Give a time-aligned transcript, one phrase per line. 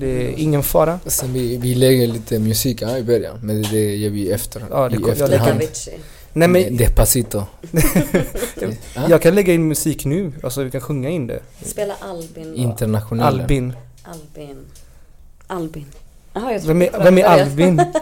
[0.00, 1.00] Det är ingen fara.
[1.06, 4.88] Sen vi, vi lägger lite musik ja, i början, men det gör vi efter, Ja,
[4.88, 5.62] det i efterhand.
[6.32, 7.44] Nej men Despacito.
[8.94, 9.08] Ja.
[9.08, 11.40] jag kan lägga in musik nu, alltså vi kan sjunga in det.
[11.62, 12.56] Spela Albin då.
[12.56, 13.42] Internationella.
[13.42, 13.72] Albin.
[14.02, 14.66] Albin.
[15.46, 15.86] Albin.
[16.32, 17.24] Jaha, jag Vem är, vem är.
[17.24, 17.82] Albin?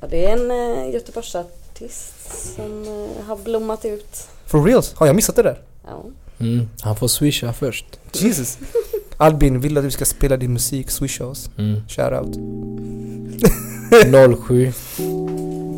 [0.00, 2.14] Ja, det är en uh, Göteborgsartist
[2.56, 4.28] som eh, har blommat ut.
[4.46, 4.92] For reals?
[4.94, 5.60] Har jag missat det där?
[5.86, 6.04] Ja.
[6.40, 7.86] Mm, han får swisha först.
[8.12, 8.58] Jesus.
[9.22, 11.50] Albin, vill att vi ska spela din musik, swisha oss.
[11.58, 11.80] Mm.
[11.88, 12.36] Shoutout.
[14.46, 14.72] 07.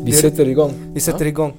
[0.05, 0.73] Vi Det- sätter igång.
[0.93, 1.53] Vi sätter igång.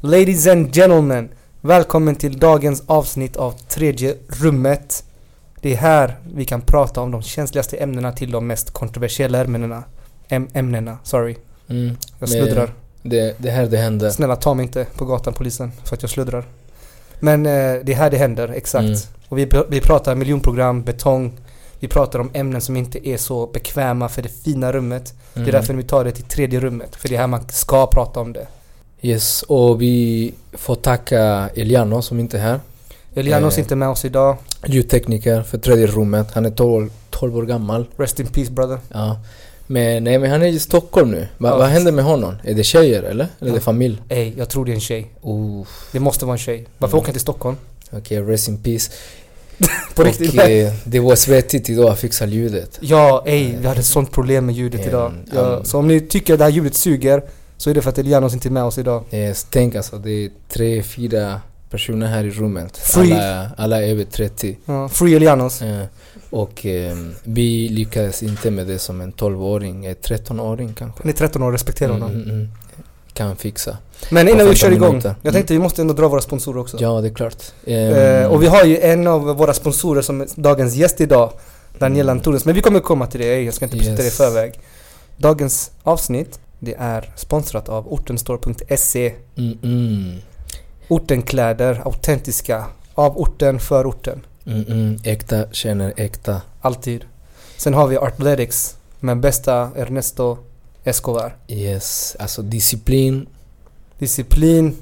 [0.00, 1.28] Ladies and gentlemen,
[1.60, 5.04] välkommen till dagens avsnitt av tredje rummet.
[5.60, 9.82] Det är här vi kan prata om de känsligaste ämnena till de mest kontroversiella ämnena.
[10.28, 11.36] Äm- ämnena, sorry.
[11.68, 11.86] Mm.
[11.86, 12.70] Jag Men sluddrar.
[13.06, 14.10] Det, det här det händer.
[14.10, 16.44] Snälla ta mig inte på gatan polisen för att jag sluddrar.
[17.20, 18.84] Men eh, det är här det händer, exakt.
[18.84, 18.98] Mm.
[19.28, 21.32] Och vi, vi pratar miljonprogram, betong.
[21.80, 25.14] Vi pratar om ämnen som inte är så bekväma för det fina rummet.
[25.34, 25.52] Det är Mm.
[25.52, 26.96] därför vi tar det till tredje rummet.
[26.96, 28.46] För det är här man ska prata om det.
[29.02, 32.60] Yes, och vi får tacka Eliano som inte är här.
[33.14, 33.62] Elianos är Eh.
[33.64, 34.36] inte med oss idag.
[34.66, 36.28] Ljudtekniker för tredje rummet.
[36.32, 37.86] Han är 12, 12 år gammal.
[37.96, 38.78] Rest in peace brother.
[38.88, 39.16] Ja.
[39.66, 41.26] Men nej men han är i Stockholm nu.
[41.38, 41.56] Va, Ja.
[41.56, 42.34] Vad händer med honom?
[42.44, 43.10] Är det tjejer eller?
[43.12, 43.54] Eller är Ja.
[43.54, 44.02] det familj?
[44.08, 45.10] Ey, jag tror det är en tjej.
[45.22, 46.66] Oh, Det måste vara en tjej.
[46.78, 46.98] Varför Mm.
[47.00, 47.56] åker han till Stockholm?
[47.90, 48.90] Okej, rest in peace.
[49.94, 50.34] På riktigt?
[50.34, 52.78] Och, eh, det var svettigt idag att fixa ljudet.
[52.80, 55.12] Ja, ey, vi hade ett sånt problem med ljudet Mm, idag.
[55.34, 57.22] Ja, um, så om ni tycker att det här ljudet suger
[57.56, 59.04] så är det för att Elianos inte är med oss idag.
[59.10, 62.76] Eh, tänk alltså, det är tre, fyra personer här i rummet.
[62.76, 63.12] Free.
[63.12, 64.56] Alla, alla är över 30.
[64.66, 65.62] Ja, free Elianos.
[65.62, 65.84] Eh,
[66.34, 71.08] och eh, vi lyckades inte med det som en 12-åring, en 13-åring kanske.
[71.08, 72.10] Är 13 år, respektera honom.
[72.10, 72.48] Mm, mm, mm.
[73.12, 73.78] Kan fixa.
[74.10, 75.14] Men innan vi kör 15 igång, minuter.
[75.22, 76.76] jag tänkte vi måste ändå dra våra sponsorer också.
[76.80, 77.36] Ja, det är klart.
[77.64, 77.74] Eh,
[78.22, 81.32] Ehm, och vi har ju en av våra sponsorer som är dagens gäst idag,
[81.78, 82.18] Daniela Mm.
[82.20, 82.44] Antunes.
[82.44, 84.16] Men vi kommer komma till det, jag ska inte presentera det i Yes.
[84.16, 84.60] förväg.
[85.16, 89.14] Dagens avsnitt, det är sponsrat av ortenstore.se.
[89.36, 90.16] Mm, mm,
[90.88, 92.64] Ortenkläder, autentiska,
[92.94, 94.26] av orten, för orten.
[94.46, 94.98] Mm, mm.
[95.04, 96.40] Äkta känner äkta.
[96.60, 97.04] Alltid.
[97.56, 100.38] Sen har vi Artletics med bästa Ernesto
[100.84, 101.36] Escobar.
[101.48, 103.26] Yes, alltså disciplin,
[103.98, 104.76] Disciplin,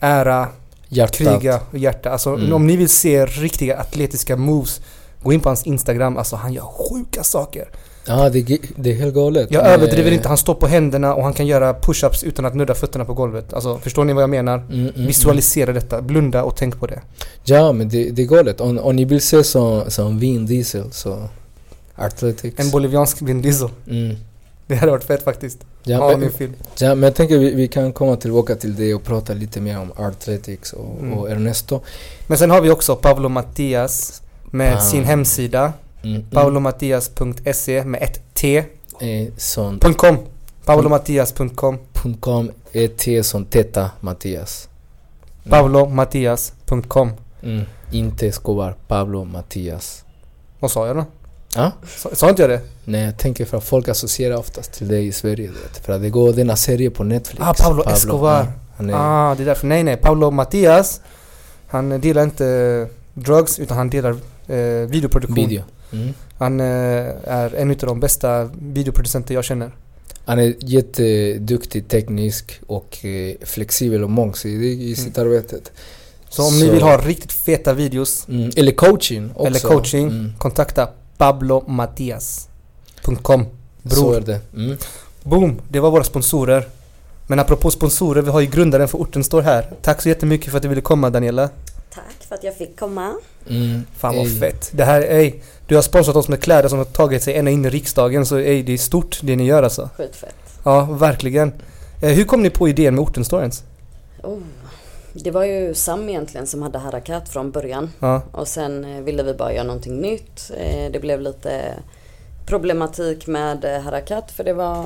[0.00, 0.48] ära,
[0.88, 1.16] hjärtat.
[1.16, 2.10] kriga och hjärta.
[2.10, 2.52] Alltså Mm.
[2.52, 4.80] om ni vill se riktiga atletiska moves,
[5.22, 6.16] gå in på hans Instagram.
[6.16, 7.68] Alltså han gör sjuka saker.
[8.08, 9.50] Ja, det, det är helt galet.
[9.50, 12.54] Jag överdriver eh, inte, han står på händerna och han kan göra push-ups utan att
[12.54, 13.52] nudda fötterna på golvet.
[13.52, 14.54] Alltså förstår ni vad jag menar?
[14.58, 15.06] Mm, mm, mm.
[15.06, 17.00] Visualisera detta, blunda och tänk på det.
[17.44, 18.60] Ja, men det, det är galet.
[18.60, 21.28] Om, om ni vill se som, som Vin Diesel så...
[21.94, 22.58] Athletics.
[22.60, 23.68] En boliviansk Vin Diesel.
[23.90, 24.16] mm.
[24.66, 25.58] Det hade varit fett faktiskt.
[25.84, 26.52] ja, men, film.
[26.78, 29.78] ja, men jag tänker vi, vi kan komma tillbaka till det och prata lite mer
[29.78, 31.12] om Athletics och, Mm.
[31.18, 31.80] och Ernesto.
[32.26, 34.80] Men sen har vi också Pablo Mattias med Ah.
[34.80, 35.72] sin hemsida.
[36.02, 38.58] Mm, paolomatias.se med ett T.
[39.00, 40.18] Eh, som .com.
[40.64, 41.78] paolomatias.com.
[42.20, 44.68] .com är T som Teta Mattias.
[45.44, 45.50] Mm.
[45.50, 47.10] paolomatias.com.
[47.42, 47.64] Mm.
[47.90, 50.04] Inte Escobar, Pablo Mattias.
[50.60, 51.04] Vad sa jag då?
[51.54, 51.72] Ja?
[51.96, 52.60] Sa, sa inte jag det?
[52.84, 55.48] Nej, jag tänker för att folk associerar oftast till dig i Sverige.
[55.50, 55.84] vet.
[55.86, 57.42] För att det går denna serie på Netflix.
[57.46, 58.38] Ah, Pablo Escobar.
[58.40, 59.66] ja, han är, Ah, det är därför.
[59.66, 59.96] Nej, nej.
[59.96, 61.00] Paolo Matias,
[61.68, 64.16] han delar inte drugs utan han delar
[64.48, 64.56] eh,
[64.90, 65.48] videoproduktion.
[65.48, 65.62] video.
[65.92, 66.14] Mm.
[66.38, 66.66] Han eh,
[67.24, 69.70] är en av de bästa videoproducenter jag känner.
[70.24, 75.56] Han är jätteduktig teknisk och eh, flexibel och mångsidig i sitt arbete.
[76.28, 79.46] Så om ni vill ha riktigt feta videos, Mm, eller coaching också.
[79.46, 80.08] Eller coaching.
[80.08, 83.46] Mm, kontakta pablomatias.com.
[83.90, 84.40] så är det.
[84.56, 84.76] Mm.
[85.22, 85.60] Boom!
[85.68, 86.68] Det var våra sponsorer.
[87.26, 89.70] Men apropå sponsorer, vi har ju grundaren för orten står här.
[89.82, 91.48] Tack så jättemycket för att du ville komma Daniela.
[91.94, 93.14] Tack för att jag fick komma.
[93.50, 93.82] Mm.
[93.96, 94.38] Fan vad Ey.
[94.40, 94.70] fett.
[94.72, 95.34] Det här, ey,
[95.66, 98.36] du har sponsrat oss med kläder som har tagit sig ända in i riksdagen så
[98.38, 99.90] ey, det är stort det ni gör alltså.
[99.96, 100.34] Skitfett.
[100.64, 101.52] Ja, verkligen.
[102.02, 103.62] Eh, hur kom ni på idén med orten står ens?
[104.22, 104.38] Oh.
[105.12, 107.90] Det var ju Sam egentligen som hade Harakat från början.
[107.98, 110.50] Ja, Och sen eh, ville vi bara göra någonting nytt.
[110.56, 111.74] Eh, Det blev lite
[112.46, 114.84] problematik med eh, Harakat för det var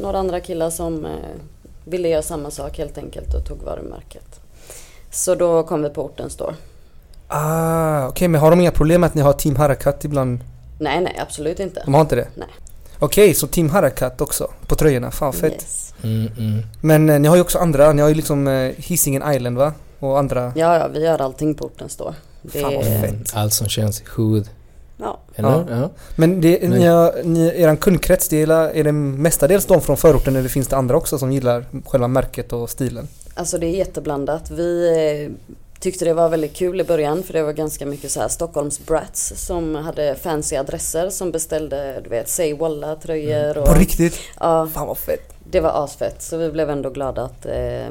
[0.00, 1.10] några andra killar som eh,
[1.84, 4.40] ville göra samma sak helt enkelt och tog varumärket.
[5.14, 6.54] Så då kom vi på orten står.
[7.28, 10.40] Ah, okej men har de inga problem med att ni har Team Harakat ibland?
[10.78, 11.82] Nej, nej, absolut inte.
[11.84, 12.28] De har inte det?
[12.34, 12.48] Nej.
[12.98, 15.10] Okej, så Team Harakat också på tröjorna.
[15.10, 15.52] Fan fett.
[15.52, 15.94] Yes.
[16.02, 16.62] Mm, mm.
[16.80, 19.72] Men eh, ni har ju också andra, ni har ju liksom eh, Hisingen Island va?
[19.98, 20.52] Och andra.
[20.56, 22.14] Ja, ja, vi gör allting på orten står.
[22.42, 23.32] Det, Fan, vad fett.
[23.34, 24.48] Allt som känns i huvud.
[24.96, 25.18] Ja?
[25.34, 25.64] Ja.
[25.70, 25.90] Ja.
[26.16, 26.78] Men det, Nej.
[26.78, 30.68] ni har, ni, eran kundkrets, det är, är det mestadels de från förorten eller finns
[30.68, 33.08] det andra också som gillar själva märket och stilen?
[33.34, 34.50] Alltså det är jätteblandat.
[34.50, 34.88] Vi
[35.26, 38.28] eh, tyckte det var väldigt kul i början för det var ganska mycket så här
[38.28, 43.66] Stockholms brats som hade fancy adresser som beställde, du vet, Say Walla tröjor och...
[43.66, 44.18] På riktigt?
[44.40, 45.32] Ja, Fan vad fett.
[45.50, 46.22] det var asfett.
[46.22, 47.86] Så vi blev ändå glada att, eh,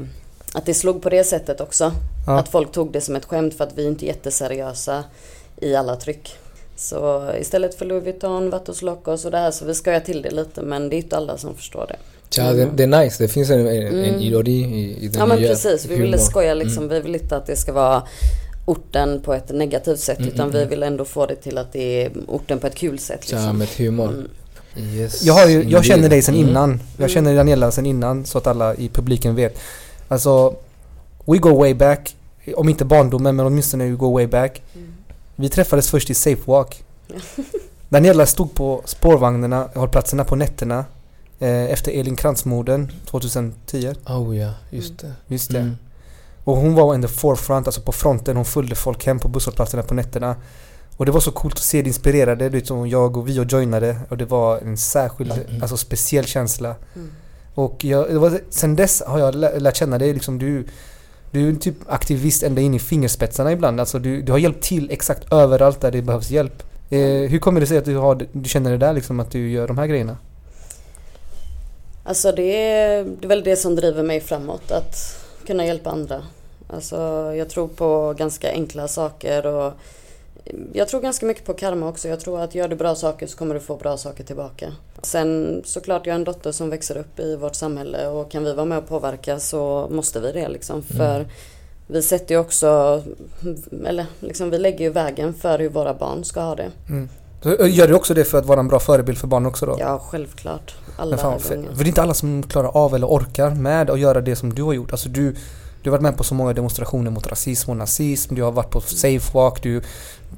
[0.54, 1.92] att det slog på det sättet också.
[2.26, 2.38] Ja.
[2.38, 5.04] Att folk tog det som ett skämt för att vi inte är jätteseriösa
[5.56, 6.38] i alla tryck.
[6.76, 10.30] Så istället för Louis Vuitton, Vatos Locos och det här så vi skojar till det
[10.30, 11.96] lite men det är inte alla som förstår det.
[12.36, 13.24] Ja, det, det är nice.
[13.24, 14.20] Det finns en, en, en Mm.
[14.20, 14.50] ironi
[14.80, 16.84] i, i den Ja men precis, vi ville skoja liksom.
[16.84, 16.88] Mm.
[16.94, 18.02] Vi vill inte att det ska vara
[18.66, 20.70] orten på ett negativt sätt Mm, utan mm, vi mm.
[20.70, 23.58] vill ändå få det till att det är orten på ett kul sätt Ja, liksom.
[23.58, 24.08] med humor.
[24.08, 24.94] Mm.
[24.94, 26.48] Yes, Jag, har ju, jag känner dig sen Mm.
[26.48, 26.70] innan.
[26.70, 27.08] Jag Mm.
[27.08, 29.58] känner Daniela sen innan så att alla i publiken vet.
[30.08, 30.54] Alltså,
[31.24, 32.16] we go way back.
[32.56, 34.62] Om inte barndomen men åtminstone we go way back.
[35.36, 35.42] Mm.
[35.42, 36.84] Vi träffades först i Safewalk.
[37.88, 40.84] Daniela stod på spårvagnarna, hållplatserna på nätterna.
[41.38, 43.94] Eh, efter Elin Krantz-morden 2010.
[44.06, 45.12] Oh ja, just det.
[45.28, 45.58] Just det.
[45.58, 45.76] Mm.
[46.44, 48.36] Och hon var in the forefront, alltså på fronten.
[48.36, 50.36] Hon följde folk hem på busshållplatserna på nätterna.
[50.96, 52.44] Och det var så coolt att se det inspirerade.
[52.48, 53.96] Du vet, som jag och vi och joinade.
[54.08, 55.62] Och det var en särskild, Mm.
[55.62, 56.74] alltså speciell känsla.
[56.94, 57.10] Mm.
[57.54, 60.12] Och jag, det var, sen dess har jag lä- lärt känna dig.
[60.14, 60.66] Liksom du,
[61.34, 63.80] du är typ aktivist ända in i fingerspetsarna ibland.
[63.80, 66.62] Alltså du, du har hjälpt till exakt överallt där det behövs hjälp.
[66.90, 69.50] Eh, hur kommer det sig att du, har, du känner det där liksom, att du
[69.50, 70.16] gör de här grejerna?
[72.04, 74.96] Alltså det är, det är väl det som driver mig framåt, att
[75.46, 76.22] kunna hjälpa andra.
[76.66, 76.96] Alltså
[77.34, 79.72] jag tror på ganska enkla saker och
[80.72, 82.08] jag tror ganska mycket på karma också.
[82.08, 84.72] Jag tror att gör du bra saker så kommer du få bra saker tillbaka.
[85.02, 88.52] Sen såklart, jag har en dotter som växer upp i vårt samhälle och kan vi
[88.52, 90.82] vara med och påverka så måste vi det liksom.
[90.82, 91.26] För
[91.86, 93.02] vi sätter ju också,
[93.86, 96.70] eller liksom vi lägger ju vägen för hur våra barn ska ha det.
[97.42, 99.66] Så, eh, Gör du också det för att vara en bra förebild för barn också
[99.66, 99.76] då?
[99.78, 100.74] Ja, självklart.
[100.96, 101.68] Alla fan, gånger.
[101.68, 104.54] För det är inte alla som klarar av eller orkar med att göra det som
[104.54, 104.92] du har gjort.
[104.92, 105.36] Alltså du,
[105.82, 108.34] du har varit med på så många demonstrationer mot rasism och nazism.
[108.34, 109.62] Du har varit på Safewalk.
[109.62, 109.82] Du,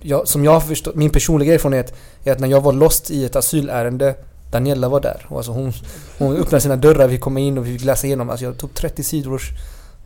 [0.06, 1.94] jag, som jag har förstått, min personliga erfarenhet
[2.25, 4.14] är att när jag var lost i ett asylärende
[4.53, 5.26] Daniela var där.
[5.29, 5.73] Och alltså hon,
[6.19, 8.31] hon öppnade sina dörrar, vi kom in och vi fick läsa igenom.
[8.31, 9.50] Alltså jag tog 30 sidors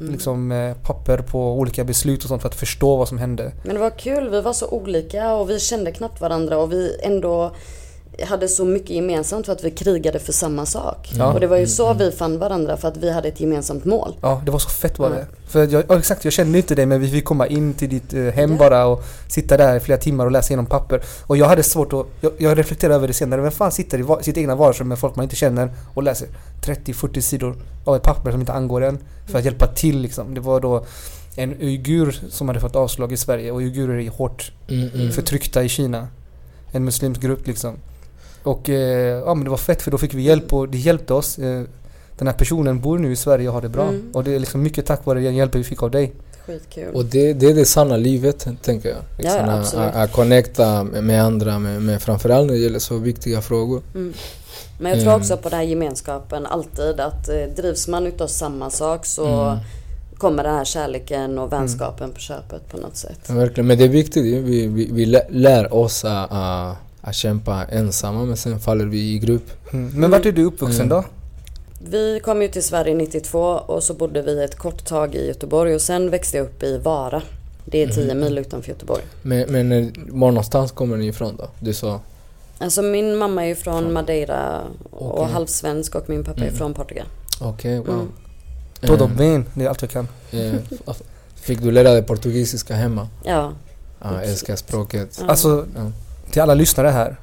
[0.01, 0.13] Mm.
[0.13, 3.53] liksom, eh, papper på olika beslut och sånt för att förstå vad som hände.
[3.65, 6.97] Men det var kul, vi var så olika och vi kände knappt varandra och vi
[7.03, 7.55] ändå
[8.27, 11.11] hade så mycket gemensamt för att vi krigade för samma sak.
[11.15, 11.33] Ja.
[11.33, 14.15] Och det var ju så vi fann varandra för att vi hade ett gemensamt mål.
[14.21, 15.19] Ja, det var så fett var Mm.
[15.19, 15.27] det.
[15.51, 18.13] För jag, ja, exakt, jag kände inte dig men vi fick komma in till ditt
[18.15, 18.59] eh, hem Ja.
[18.59, 21.03] bara och sitta där i flera timmar och läsa igenom papper.
[21.27, 24.03] Och jag hade svårt att, jag, jag reflekterade över det senare, vem fan sitter i
[24.03, 26.29] va, sitt egna vardagsrum med folk man inte känner och läser
[26.63, 30.35] 30-40 sidor av ett papper som inte angår en för att hjälpa till liksom.
[30.35, 30.85] Det var då
[31.37, 35.13] en uigur som hade fått avslag i Sverige och uigurer är hårt Mm, mm.
[35.13, 36.09] förtryckta i Kina.
[36.73, 37.75] En muslimsk grupp liksom.
[38.43, 41.15] Och eh, ja men det var fett för då fick vi hjälp och det hjälpte
[41.15, 41.39] oss.
[41.39, 41.63] Eh,
[42.19, 43.89] den här personen bor nu i Sverige och har det bra.
[43.89, 44.11] Mm.
[44.15, 46.13] Och det är liksom mycket tack vare den hjälpen vi fick av dig.
[46.47, 46.95] Skitkul.
[46.95, 48.99] Och det, det är det sanna livet, tänker jag.
[49.19, 49.87] Ja, ja, att- absolut.
[49.89, 53.83] att, att connecta med med andra, med, med framförallt när det gäller så viktiga frågor.
[53.95, 54.13] Mm.
[54.81, 55.21] Men jag tror Mm.
[55.21, 59.59] också på den här gemenskapen alltid att eh, drivs man utav samma sak så Mm.
[60.19, 63.19] kommer den här kärleken och vänskapen på köpet på något sätt.
[63.29, 63.67] Ja, verkligen.
[63.67, 68.25] Men det är viktigt, vi, vi, vi lä- lär oss att, att, att kämpa ensamma
[68.25, 69.51] men sen faller vi i grupp.
[69.73, 70.01] Mm.
[70.01, 70.89] Men vart är du uppvuxen Mm.
[70.89, 71.05] då?
[71.91, 75.75] Vi kom ju till Sverige 92 och så bodde vi ett kort tag i Göteborg
[75.75, 77.23] och sen växte jag upp i Vara.
[77.65, 79.03] Det är 10 mil utanför Göteborg.
[79.23, 81.49] Men, men eh, var någonstans kommer ni ifrån då?
[81.61, 82.01] Du sa?
[82.59, 84.61] Alltså min mamma är från Madeira
[84.91, 86.55] och halvsvensk och min pappa är Mm.
[86.57, 87.07] från Portugal.
[87.41, 87.89] Okej, wow.
[87.89, 88.09] Mm.
[88.81, 90.09] Todo bem, det är allt jag kan.
[90.31, 90.53] eh,
[91.35, 93.09] Fick du lära dig portugisiska hemma?
[93.25, 93.53] Ja.
[94.03, 95.19] Ja, älskar språket.
[95.21, 95.27] ja.
[95.29, 95.91] Alltså Ja.
[96.31, 97.17] Till alla lyssnare här.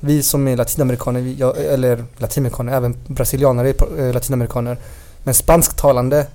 [0.00, 4.78] Vi som är latinamerikaner, vi, eller latinamerikaner, även brasilianare är eh, latinamerikaner.
[5.24, 6.26] Men spansktalande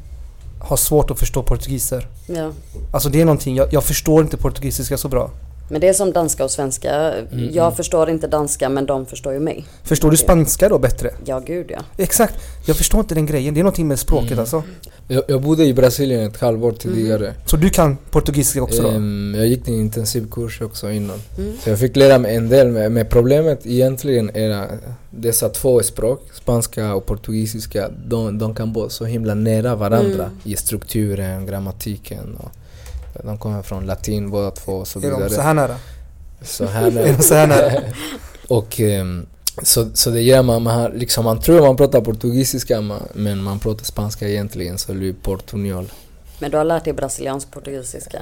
[0.59, 2.07] har svårt att förstå portugiser.
[2.27, 2.51] ja.
[2.91, 5.31] Alltså det är någonting, jag, jag förstår inte portugisiska så bra.
[5.69, 6.91] Men det är som danska och svenska.
[6.91, 7.75] Mm, Jag mm.
[7.75, 9.65] förstår inte danska men de förstår ju mig.
[9.83, 11.09] Förstår du spanska då bättre?
[11.25, 11.79] Ja, gud ja.
[11.97, 13.53] Exakt, jag förstår inte den grejen.
[13.53, 14.39] Det är någonting med språket Mm.
[14.39, 14.63] alltså.
[15.07, 17.33] Jag, jag bodde i Brasilien ett halvår tidigare.
[17.45, 18.89] Så du kan portugisiska också då?
[18.89, 21.19] Ehm, jag gick en intensivkurs också innan.
[21.37, 21.53] Mm.
[21.63, 24.69] Så jag fick lära mig en del, med problemet egentligen är att
[25.09, 30.37] dessa två språk, spanska och portugisiska, de, de kan vara så himla nära varandra Mm.
[30.43, 32.51] i strukturen, grammatiken och
[33.23, 35.29] de kommer från latin båda två och så är de vidare.
[35.29, 35.75] så här nära?
[36.41, 37.81] Så här Är de så här nära?
[38.47, 39.25] Och ehm,
[39.63, 42.83] så, så det gör man, man, har, liksom, man tror man pratar portugisiska
[43.13, 45.91] men man pratar spanska egentligen så det blir portugnol.
[46.39, 48.21] Men du har lärt dig brasiliansk portugisiska?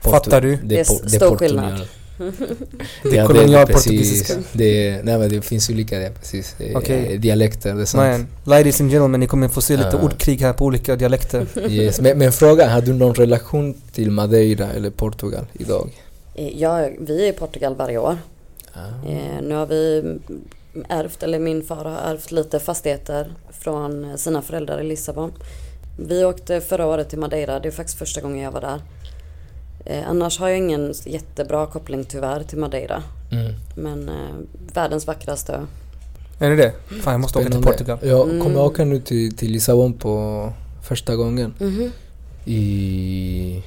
[0.00, 0.56] Fattar du?
[0.64, 1.88] Det är po- stor skillnad.
[3.02, 4.34] Det är kolonialportugisiska.
[4.52, 6.56] Det, nej men det finns olika det, precis.
[6.74, 7.18] Okej.
[7.18, 8.18] Dialekter, det är sant.
[8.18, 10.02] Man, ladies and gentlemen, ni kommer få se lite Ja.
[10.02, 11.46] ordkrig här på olika dialekter.
[11.70, 12.00] Yes.
[12.00, 15.90] Men, men fråga, har du någon relation till Madeira eller Portugal idag?
[16.34, 18.16] Eh, Ja, vi är i Portugal varje år.
[19.06, 20.02] Eh, nu har vi
[20.88, 25.32] ärvt, eller min far har ärvt lite fastigheter från sina föräldrar i Lissabon.
[25.98, 28.80] Vi åkte förra året till Madeira, det är faktiskt första gången jag var där.
[29.84, 33.02] Eh, annars har jag ingen jättebra koppling tyvärr till Madeira.
[33.32, 33.52] Mm.
[33.76, 34.14] Men eh,
[34.74, 35.66] världens vackraste.
[36.38, 36.72] Är det det?
[37.02, 37.78] Fan jag måste åka till Spännande.
[37.78, 37.98] Portugal.
[38.02, 38.42] Jag Mm.
[38.42, 40.52] kommer åka nu till, till Lissabon på
[40.82, 41.90] första gången Mhm.
[42.44, 43.62] i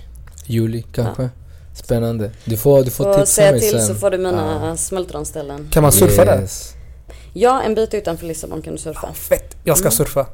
[0.46, 1.30] juli kanske.
[1.74, 2.32] Spännande.
[2.46, 3.82] Du får, du får Får tipsa mig till sen.
[3.88, 4.78] så får du mina Ja.
[4.78, 5.68] smultronställen.
[5.72, 6.42] Kan man surfa där?
[6.42, 6.74] Yes.
[7.34, 9.14] Ja, en bit utanför Lissabon kan du surfa.
[9.14, 9.56] Fett!
[9.64, 9.92] Jag ska Mm.
[9.92, 10.26] surfa.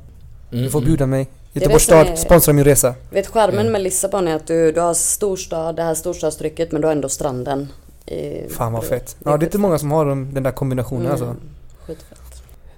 [0.51, 0.87] Mm, Du får mm.
[0.89, 1.27] bjuda mig.
[1.53, 2.95] Det Göteborgs stad är- sponsrar min resa.
[3.09, 3.71] Vet skärmen Mm.
[3.71, 7.09] med Lissabon är att du, du har storstad, det här storstadstrycket men du har ändå
[7.09, 7.67] stranden.
[8.05, 9.15] I, Fan vad fett.
[9.19, 11.35] det är Ja det är inte många som har de- den där kombinationen Mm, alltså.
[11.85, 12.17] Skitfett.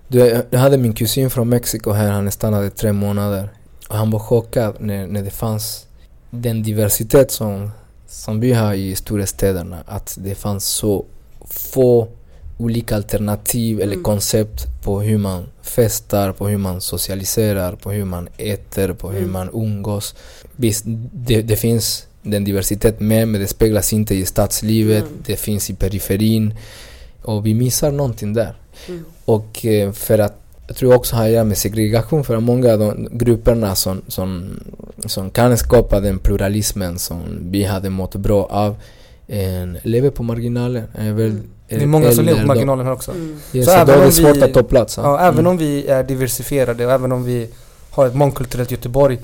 [0.07, 3.49] Du, jag jag hade min kusin från Mexiko här, han stannade tre månader.
[3.89, 5.85] Och han var chockad när, när det fanns
[6.29, 7.71] den diversitet som,
[8.07, 9.77] som vi har i stora städerna.
[9.85, 11.05] Att det fanns så
[11.47, 12.07] få
[12.57, 14.03] olika alternativ eller Mm.
[14.03, 19.19] koncept på hur man festar, på hur man socialiserar, på hur man äter, på hur
[19.19, 19.31] Mm.
[19.31, 20.15] man umgås.
[20.55, 20.83] Visst,
[21.13, 25.13] det, det finns den diversitet med, men det speglas inte i stadslivet, Mm.
[25.25, 26.53] det finns i periferin.
[27.22, 28.53] Och vi missar någonting där.
[28.88, 29.05] Mm.
[29.25, 32.74] Och eh, för att jag tror också har att göra med segregation för att många
[32.74, 34.60] av de grupperna som, som,
[35.05, 37.19] som kan skapa den pluralismen som
[37.51, 38.75] vi hade mått bra av
[39.27, 40.83] eh, lever på marginalen.
[40.95, 41.79] Är väl, Mm.
[41.81, 43.11] Det är många som lever på marginalen här också.
[43.11, 43.37] Mm.
[43.51, 44.97] Ja, Så så, även då är det svårt vi- att ta plats.
[44.97, 45.47] Ja, även Mm.
[45.47, 47.49] om vi är diversifierade och även om vi
[47.91, 49.17] har ett mångkulturellt Göteborg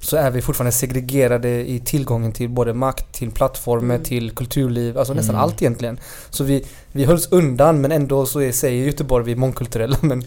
[0.00, 4.04] så är vi fortfarande segregerade i tillgången till både makt, till plattformar, Mm.
[4.04, 5.42] till kulturliv, alltså nästan Mm.
[5.42, 6.00] allt egentligen.
[6.30, 10.24] Så vi, vi hölls undan men ändå så är, säger Göteborg vi är mångkulturella men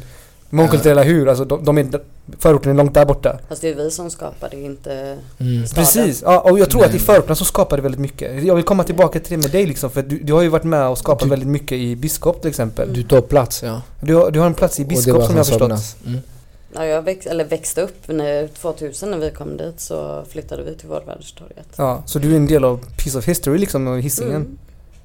[0.51, 1.27] mångkulturella hur?
[1.29, 1.87] Alltså de, de är,
[2.39, 3.39] förorten är långt där borta.
[3.49, 5.67] Fast det är vi som skapar det, inte Mm.
[5.67, 5.85] staden.
[5.85, 8.43] Precis, ja, och jag tror att i Men- förorterna så skapar det väldigt mycket.
[8.43, 10.63] Jag vill komma tillbaka till det med dig liksom för du, du har ju varit
[10.63, 12.93] med och skapat Du- väldigt mycket i Biskop till exempel.
[12.93, 13.81] Du tar plats, ja.
[14.01, 15.95] Du, har- du har en plats i Biskop som jag har förstått.
[16.05, 16.19] Mm.
[16.73, 20.75] Ja, jag väx, eller växte upp när, 2000 när vi kom dit så flyttade vi
[20.75, 21.67] till Vårvärdstorget.
[21.75, 24.35] Ja, så du är en del av Piece of History liksom, och Hisingen.
[24.35, 24.57] Mm.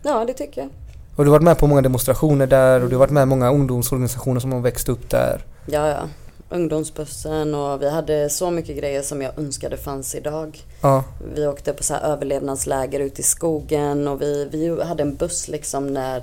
[0.02, 0.70] Ja, det tycker jag.
[1.16, 3.26] Och du har varit med på många demonstrationer där och du har varit med i
[3.26, 5.44] många ungdomsorganisationer som har växt upp där.
[5.66, 6.08] Ja, ja.
[6.48, 10.64] Ungdomsbussen och vi hade så mycket grejer som jag önskade fanns idag.
[10.82, 11.04] Ja,
[11.34, 15.86] Vi åkte på så överlevnadsläger ute i skogen och vi, vi hade en buss liksom
[15.86, 16.22] när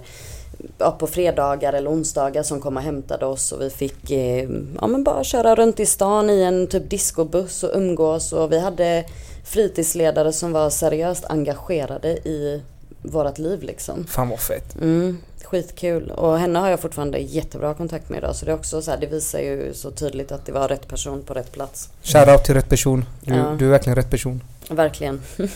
[0.77, 4.50] ja, på fredagar eller onsdagar som kom och hämtade oss och vi fick eh,
[4.81, 8.59] ja, men bara köra runt i stan i en typ discobuss och umgås och vi
[8.59, 9.05] hade
[9.45, 12.62] fritidsledare som var seriöst engagerade i
[13.03, 14.05] vårat liv liksom.
[14.07, 14.75] fan vad fett.
[14.81, 18.81] Mm, skitkul och henne har jag fortfarande jättebra kontakt med idag så det är också
[18.81, 21.89] så här, det visar ju så tydligt att det var rätt person på rätt plats.
[22.03, 23.05] Shoutout till rätt person.
[23.22, 23.55] Du, Ja.
[23.60, 24.41] du är verkligen rätt person.
[24.69, 25.22] Verkligen.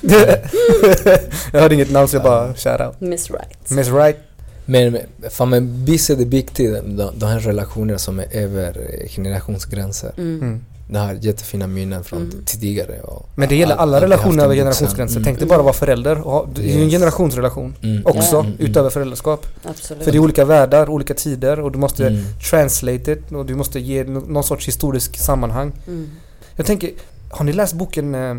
[1.51, 3.01] jag hörde inget namn så jag bara shoutout.
[3.01, 3.69] Miss Right.
[3.69, 4.17] Miss Right.
[4.65, 8.77] Men men, fan, men visst är det viktigt, de, de här relationerna som är över
[9.07, 10.11] generationsgränser.
[10.17, 10.41] Mm.
[10.41, 10.65] Mm.
[10.89, 12.45] Det har jättefina minnen från Mm.
[12.45, 13.01] tidigare.
[13.01, 15.15] Och Men det gäller alla relationer över generationsgränser.
[15.15, 15.23] Mm.
[15.25, 16.21] Tänk dig bara vara förälder.
[16.21, 18.01] och ha- Det är ju en generationsrelation Mm.
[18.05, 18.35] också.
[18.39, 18.65] Mm, mm.
[18.65, 19.45] utöver föräldraskap.
[19.63, 20.03] Absolut.
[20.03, 22.23] För det är olika världar, olika tider och du måste Mm.
[22.49, 25.71] translate it och du måste ge nå- någon sorts historisk sammanhang.
[25.87, 26.09] Mm.
[26.55, 26.91] Jag tänker,
[27.29, 28.35] har ni läst boken eh,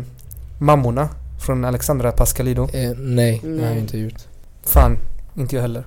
[0.59, 1.09] Mammorna?
[1.45, 2.63] Från Alexandra Pascalidou?
[2.73, 3.79] Eh, nej, det har jag Nej.
[3.79, 4.13] inte gjort.
[4.63, 4.97] Fan,
[5.37, 5.83] inte jag heller.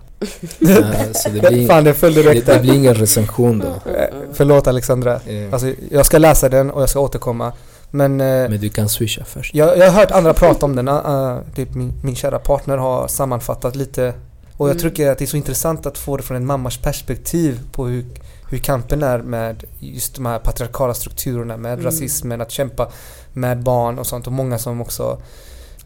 [1.14, 2.60] Så det blir, Fan, den föll det, direkt det där.
[2.60, 3.90] blir ingen recension då.
[3.90, 5.14] Eh, Förlåt Alexandra.
[5.26, 7.52] Eh, Alltså, jag ska läsa den och jag ska återkomma.
[7.90, 9.54] Men eh, men du kan swisha först.
[9.54, 10.88] jag, jag har hört andra prata om den.
[10.88, 14.14] Uh, typ min, min kära partner har sammanfattat lite.
[14.56, 14.82] Och jag Mm.
[14.90, 18.04] tycker att det är så intressant att få det från en mammas perspektiv på hur,
[18.50, 21.84] hur kampen är med just de här patriarkala strukturerna, med Mm.
[21.84, 22.88] rasismen, att kämpa
[23.32, 24.26] med barn och sånt.
[24.26, 25.18] Och många som också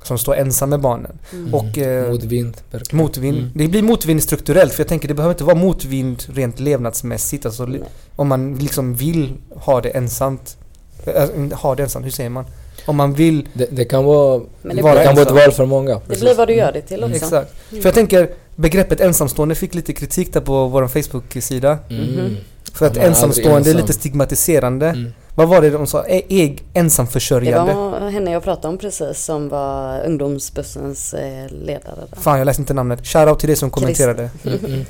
[0.03, 1.19] som står ensamma med barnen.
[1.33, 1.55] Mm.
[1.55, 2.57] Och, eh, Motvind.
[2.71, 3.05] verkligen.
[3.05, 3.39] Motvind.
[3.39, 3.51] Mm.
[3.55, 7.47] Det blir motvind strukturellt för jag tänker det behöver inte vara motvind rent levnadsmässigt.
[7.47, 7.83] Alltså, Nej.
[8.17, 10.57] om man liksom vill ha det ensamt.
[11.05, 12.45] Äh, ha det ensamt, hur säger man?
[12.87, 15.35] Om man vill Det, det kan vara, det, Vara det kan vara ett ensam.
[15.37, 16.01] val för många.
[16.09, 17.17] det blir vad du gör det till också.
[17.17, 17.55] Exakt.
[17.71, 17.83] Mm.
[17.83, 21.79] För jag tänker, begreppet ensamstående fick lite kritik där på vår Facebook-sida.
[21.91, 22.03] Mm.
[22.05, 22.37] Mhm.
[22.75, 23.77] För att är ensamstående är ensam.
[23.77, 25.13] lite stigmatiserande.
[25.37, 26.05] Vad var det de sa?
[26.07, 27.75] E- eg, Det ensamförsörjande.
[27.75, 31.95] var henne jag pratade om precis som var ungdomsbussens eh, ledare.
[32.11, 32.21] Där.
[32.21, 33.07] Fan jag läste inte namnet.
[33.07, 34.31] Shoutout till dig som kommenterade.
[34.45, 34.65] Mm.
[34.65, 34.85] Mm.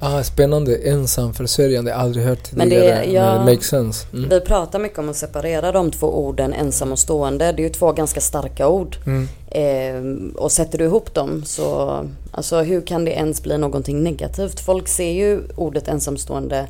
[0.00, 0.76] Ah, spännande.
[0.76, 1.94] Ensamförsörjande.
[1.94, 3.04] Aldrig hört Men det- tidigare.
[3.12, 3.22] ja.
[3.36, 4.06] Men det makes sense.
[4.12, 4.28] Mm.
[4.28, 7.52] Vi pratar mycket om att separera de två orden ensam och stående.
[7.52, 8.96] Det är ju två ganska starka ord.
[9.06, 9.28] Mm.
[9.50, 12.00] Eh, och sätter du ihop dem så,
[12.32, 14.60] alltså hur kan det ens bli någonting negativt?
[14.60, 16.66] Folk ser ju ordet ensamstående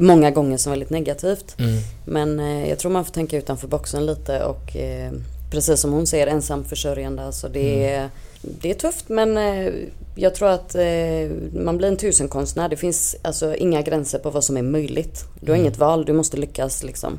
[0.00, 1.54] många gånger som väldigt negativt.
[1.58, 1.74] Mm.
[2.04, 5.12] Men eh, jag tror man får tänka utanför boxen lite och eh,
[5.50, 7.22] precis som hon säger ensamförsörjande.
[7.24, 8.08] Alltså det, är,
[8.40, 9.72] det är tufft men eh,
[10.14, 12.68] jag tror att eh, man blir en tusenkonstnär.
[12.68, 15.24] Det finns alltså inga gränser på vad som är möjligt.
[15.40, 15.66] Du har Mm.
[15.66, 17.18] inget val, du måste lyckas liksom.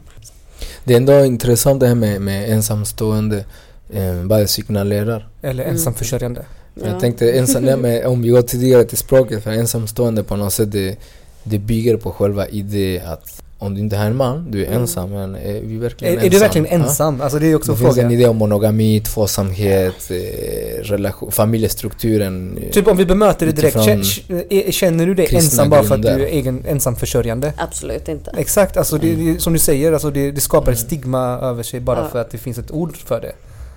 [0.84, 3.46] Det är ändå intressant det här med, med ensamstående.
[3.94, 5.27] Eh, vad det signalerar.
[5.42, 5.75] Eller Mm.
[5.75, 6.46] ensamförsörjande.
[6.75, 6.88] Ja.
[6.88, 10.53] Jag tänkte ensam, nej, men om vi går tidigare till språket, för ensamstående på något
[10.53, 10.98] sätt det,
[11.43, 14.81] det bygger på själva idén att om du inte har en man, du är Mm.
[14.81, 16.71] ensam, men är vi Är, verkligen är du verkligen Ja.
[16.73, 17.21] ensam?
[17.21, 22.57] Alltså det är också Det finns en idé om monogami, tvåsamhet, eh, relation, familjestrukturen.
[22.57, 24.73] eh, Typ om vi bemöter det direkt.
[24.73, 27.53] Känner du dig ensam bara för att du är egen ensamförsörjande?
[27.57, 28.31] Absolut inte.
[28.38, 30.88] Exakt, alltså det, det, som du säger, alltså det, det skapar ett Mm.
[30.88, 32.07] stigma över sig bara Ja.
[32.07, 33.33] för att det finns ett ord för det.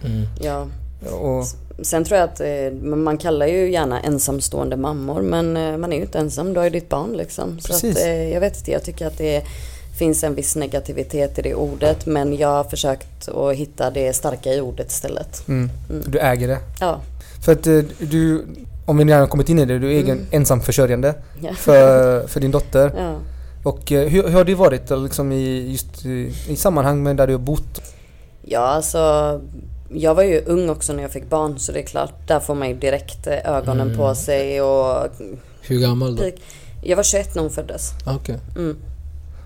[0.08, 0.26] Mm.
[0.42, 0.66] Ja.
[1.12, 1.44] Och,
[1.82, 5.96] Sen tror jag att eh, man kallar ju gärna ensamstående mammor men eh, man är
[5.96, 7.60] ju inte ensam, du har ju ditt barn liksom.
[7.60, 7.96] Så Precis.
[7.96, 9.42] att, eh, jag vet inte, jag tycker att det
[9.98, 14.54] finns en viss negativitet i det ordet men jag har försökt att hitta det starka
[14.54, 15.48] i ordet istället.
[15.48, 16.02] mm, Mm.
[16.06, 16.58] du äger det.
[16.80, 17.00] Ja,
[17.44, 17.62] För att
[17.98, 18.44] du,
[18.86, 20.26] om vi redan har kommit in i det, du är egen Mm.
[20.30, 21.54] ensamförsörjande ja.
[21.54, 22.92] för, för din dotter.
[22.98, 23.14] ja.
[23.64, 27.32] Och hur, hur har det varit liksom i, just, i, i sammanhang med där du
[27.32, 27.80] har bott?
[28.42, 29.00] ja, alltså
[29.94, 32.54] jag var ju ung också när jag fick barn så det är klart, där får
[32.54, 33.96] man ju direkt eh, ögonen Mm.
[33.96, 35.06] på sig och
[35.62, 36.22] Hur gammal då?
[36.82, 37.90] Jag var 21 när hon föddes.
[38.06, 38.38] Okej.
[38.56, 38.76] Mm.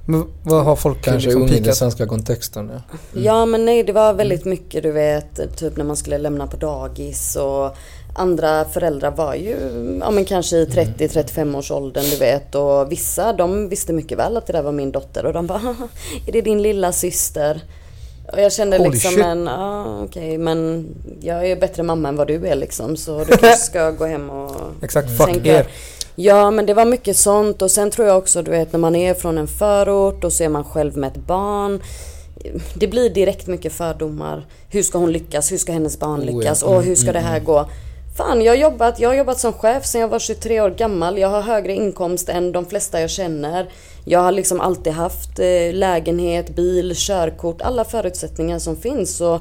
[0.06, 2.96] Men vad har folk Kanske liksom ung i den svenska kontexten, ja.
[3.12, 3.24] Mm.
[3.24, 6.56] Ja men nej det var väldigt mycket du vet typ när man skulle lämna på
[6.56, 7.76] dagis och
[8.14, 9.56] andra föräldrar var ju
[10.00, 14.36] ja men kanske i 30-35 års åldern du vet och vissa de visste mycket väl
[14.36, 15.88] att det där var min dotter och de bara "Haha,
[16.26, 17.60] är det din lilla syster?
[18.32, 19.20] Och jag kände Holy liksom shit.
[19.20, 20.86] men ja okej men
[21.20, 24.30] jag är bättre mamma än vad du är liksom så du kanske ska gå hem
[24.30, 25.66] och Exakt, fuck er.
[26.16, 28.96] Ja men det var mycket sånt och sen tror jag också du vet när man
[28.96, 31.80] är från en förort och så är man själv med ett barn.
[32.74, 34.46] Det blir direkt mycket fördomar.
[34.68, 35.52] Hur ska hon lyckas?
[35.52, 36.32] Hur ska hennes barn Oh, ja.
[36.38, 36.62] lyckas?
[36.62, 37.68] Och Mm, hur ska mm, det här gå?
[38.16, 41.18] Fan, jag har, jobbat, jag har jobbat som chef sedan jag var 23 år gammal.
[41.18, 43.68] Jag har högre inkomst än de flesta jag känner.
[44.04, 49.16] Jag har liksom alltid haft eh, lägenhet, bil, körkort, alla förutsättningar som finns.
[49.16, 49.40] Så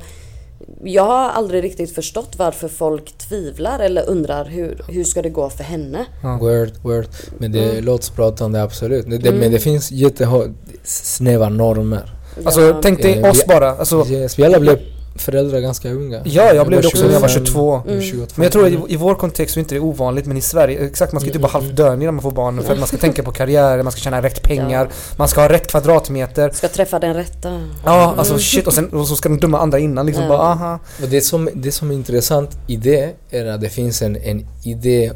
[0.84, 5.50] jag har aldrig riktigt förstått varför folk tvivlar eller undrar hur, hur ska det gå
[5.50, 6.06] för henne?
[6.40, 7.06] Word, word.
[7.38, 7.84] Men det Mm.
[7.86, 9.10] låter pratande, absolut.
[9.10, 9.40] Det, det, Mm.
[9.40, 12.14] Men det finns jättehå- snäva normer.
[12.46, 12.80] Alltså Ja.
[12.82, 13.70] tänk dig Eh, oss bara.
[13.72, 14.80] Alltså, Yes, vi alla blev
[15.22, 16.22] föräldrar ganska unga.
[16.26, 17.82] ja, jag blev det också när jag var 25, 22.
[17.86, 18.06] du är Mm.
[18.10, 18.26] 22.
[18.36, 20.42] Men jag tror att i, i vår kontext så är inte det ovanligt men i
[20.42, 22.80] Sverige, exakt man ska typ vara Mm, halvt dö innan man får barn för att
[22.80, 26.50] man ska tänka på karriär, man ska tjäna rätt pengar, man ska ha rätt kvadratmeter.
[26.50, 27.62] Ska träffa den rätta.
[27.86, 30.30] Ja, alltså shit och sen och så ska de döma andra innan liksom Ja.
[30.30, 30.80] bara aha.
[31.04, 34.46] Och det, som, det som är intressant i det är att det finns en, en
[34.64, 35.12] idé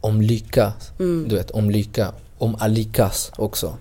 [0.00, 0.72] om lycka.
[0.98, 1.26] Mm.
[1.28, 2.08] Du vet, om lycka.
[2.38, 3.74] Om att lyckas också.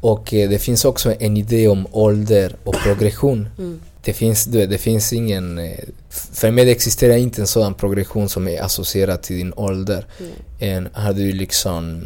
[0.00, 3.48] Och eh, det finns också en idé om ålder och progression.
[3.58, 3.80] Mm.
[4.04, 5.58] Det finns, det finns ingen...
[5.58, 5.78] eh,
[6.10, 10.06] För mig det existerar inte en sådan progression som är associerad till din ålder.
[10.20, 10.32] Mm.
[10.58, 12.02] En, hade du liksom...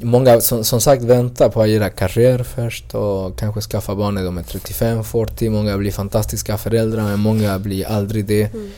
[0.00, 4.24] Många som, som sagt väntar på att göra karriär först och kanske skaffa barn när
[4.24, 5.50] de är 35-40.
[5.50, 8.50] Många blir fantastiska föräldrar men många blir aldrig det.
[8.54, 8.70] Mm.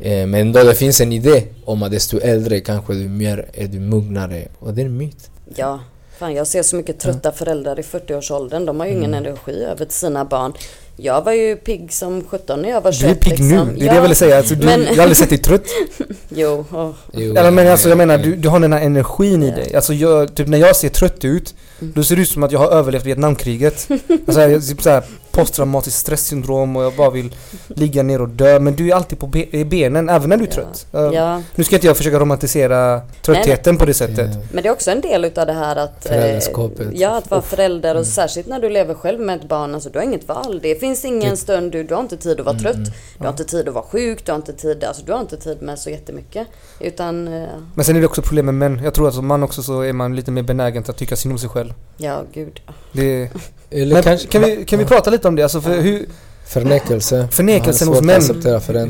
[0.00, 3.66] Eh, men då det finns en idé om att desto äldre kanske du mer är
[3.66, 4.48] du mognare.
[4.58, 5.30] Och det är en myt.
[5.54, 5.80] Ja,
[6.18, 8.66] fan jag ser så mycket trötta föräldrar i 40-årsåldern.
[8.66, 9.24] De har ju ingen Mm.
[9.26, 10.52] energi över till sina barn.
[10.98, 13.48] Jag var ju pigg som 17 när jag var 21 Du är pigg liksom.
[13.68, 14.36] nu, det är det ja, jag ville säga.
[14.38, 15.62] Alltså, du, men- Jag har aldrig sett dig trött.
[16.28, 16.90] Jo, åh.
[17.12, 19.54] Jo, Eller men alltså jag menar, du, du har den här energin i Ja.
[19.56, 19.74] dig.
[19.76, 21.92] Alltså jag, typ när jag ser trött ut, Mm.
[21.96, 23.88] då ser det ut som att jag har överlevt Vietnamkriget.
[24.26, 25.02] Alltså jag typ såhär
[25.36, 27.34] posttraumatiskt stresssyndrom och jag bara vill
[27.68, 28.58] ligga ner och dö.
[28.60, 30.54] Men du är alltid på be- benen, även när du är Ja.
[30.54, 30.86] trött.
[30.94, 34.18] Uh, Ja, Nu ska inte jag försöka romantisera tröttheten på det sättet.
[34.34, 36.06] eh, men det är också en del utav det här att...
[36.06, 36.88] eh, Föräldraskapet.
[36.94, 38.04] Ja, att vara förälder och Mm.
[38.04, 39.74] särskilt när du lever själv med ett barn.
[39.74, 40.60] Alltså du har inget val.
[40.62, 42.76] Det finns ingen Det- stund du, du har inte tid att vara mm, trött.
[42.76, 42.90] mm.
[43.18, 45.36] Du har inte tid att vara sjuk, du har inte tid, alltså du har inte
[45.36, 46.46] tid med så jättemycket.
[46.80, 48.80] Utan, eh, Men sen är det också problem med män.
[48.84, 51.32] Jag tror att som man också så är man lite mer benägen att tycka synd
[51.32, 51.74] om sig själv.
[51.96, 52.60] ja gud.
[52.92, 53.30] Det,
[53.70, 55.42] men kanske, kan, vi, kan vi prata lite om det?
[55.42, 56.06] Alltså för hur,
[56.46, 57.28] Förnekelse.
[57.30, 58.22] Förnekelsen hos män.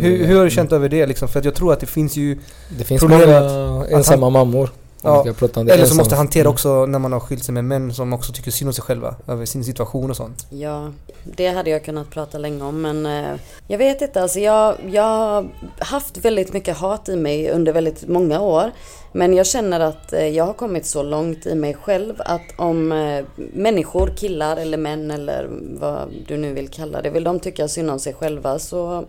[0.00, 1.28] hur, hur har du känt över det liksom?
[1.28, 2.38] För att jag tror att det finns ju
[2.78, 4.70] Det finns många ensamma mammor.
[5.06, 6.52] Ja, Eller så måste hantera Mm.
[6.52, 9.14] också när man har skilt sig med män som också tycker synd om sig själva
[9.28, 10.46] över sin situation och sånt.
[10.50, 10.92] Ja,
[11.24, 15.02] det hade jag kunnat prata länge om men eh, jag vet inte alltså jag, jag
[15.02, 18.70] har haft väldigt mycket hat i mig under väldigt många år.
[19.12, 22.92] Men jag känner att eh, jag har kommit så långt i mig själv att om
[22.92, 25.48] eh, människor, killar eller män eller
[25.80, 29.04] vad du nu vill kalla det, vill de tycka synd om sig själva så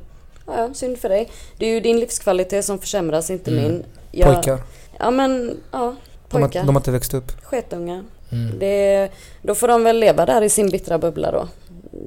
[0.47, 1.29] ja, synd för dig.
[1.57, 3.63] Det är ju din livskvalitet som försämras, inte Mm.
[3.63, 3.85] min.
[4.11, 4.59] Jag, Pojkar.
[4.99, 5.95] Ja men, ja,
[6.29, 6.59] De har, pojkar.
[6.65, 7.31] de har inte växt upp.
[7.43, 8.03] Sketungar.
[8.31, 8.59] Mm.
[8.59, 9.09] Det,
[9.41, 11.47] då får de väl leva där i sin bittra bubbla då.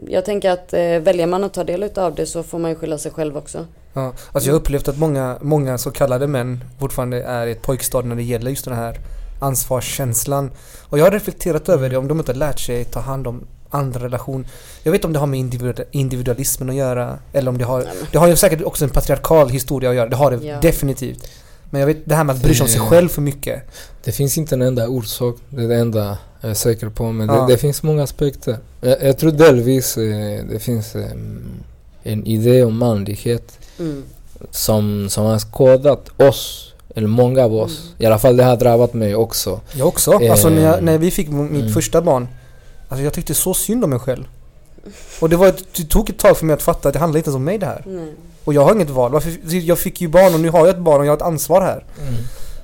[0.08, 2.76] Jag tänker att eh, väljer man att ta del utav det så får man ju
[2.76, 3.66] skylla sig själv också.
[3.92, 7.62] Ja, alltså jag har upplevt att många, många så kallade män fortfarande är i ett
[7.62, 8.96] pojkstad när det gäller just den här
[9.40, 10.50] ansvarskänslan.
[10.82, 13.46] Och jag har reflekterat över det om de inte har lärt sig ta hand om
[13.70, 14.46] andra relation.
[14.82, 17.86] Jag vet inte om det har med individu- individualismen att göra eller om det har...
[18.12, 20.08] Det har ju säkert också en patriarkal historia att göra.
[20.08, 20.58] Det har det Ja.
[20.62, 21.30] definitivt.
[21.70, 23.62] Men jag vet det här med att bry sig om sig själv för mycket.
[24.04, 27.12] Det finns inte en enda orsak, det är det enda jag är säker på.
[27.12, 27.34] Men Ja.
[27.46, 28.58] det, det finns många aspekter.
[28.80, 31.10] Jag, jag tror delvis eh, det finns eh,
[32.02, 34.02] en idé om manlighet Mm.
[34.50, 37.80] som, som har skadat oss, eller många av oss.
[37.82, 37.94] Mm.
[37.98, 39.60] I alla fall det har drabbat mig också.
[39.72, 40.22] Jag också.
[40.22, 41.72] Eh, Alltså när, jag, när vi fick mitt mm.
[41.72, 42.28] första barn.
[42.88, 44.24] Alltså jag tyckte så synd om mig själv.
[45.20, 47.18] Och det, var ett, det tog ett tag för mig att fatta att det handlar
[47.18, 47.82] inte ens om mig det här.
[47.86, 48.14] Nej.
[48.44, 49.12] Och jag har inget val.
[49.12, 51.22] Varför, jag fick ju barn och nu har jag ett barn och jag har ett
[51.22, 51.84] ansvar här.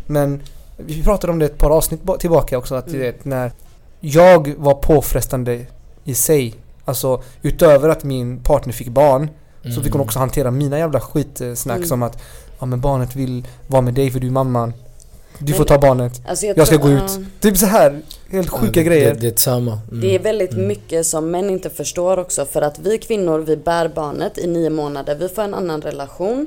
[0.06, 0.42] Men
[0.76, 2.74] vi pratade om det ett par avsnitt ba- tillbaka också.
[2.74, 3.00] Att Mm.
[3.00, 3.52] vet, när
[4.00, 5.66] jag var påfrestande
[6.04, 6.54] i sig.
[6.84, 9.30] Alltså utöver att min partner fick barn
[9.74, 11.88] så fick hon också hantera mina jävla skitsnack Mm.
[11.88, 12.22] som att
[12.58, 14.72] ja men barnet vill vara med dig för du är mamman.
[15.38, 16.20] Du Men- får ta barnet.
[16.28, 17.20] Alltså Jag ska tror- gå ut.
[17.40, 19.14] Typ så här helt Ja, sjuka det, grejer.
[19.14, 19.72] Det, det är samma.
[19.72, 20.00] Mm.
[20.00, 20.66] Det är väldigt Mm.
[20.68, 24.70] mycket som män inte förstår också för att vi kvinnor vi bär barnet i nio
[24.70, 26.46] månader, vi får en annan relation.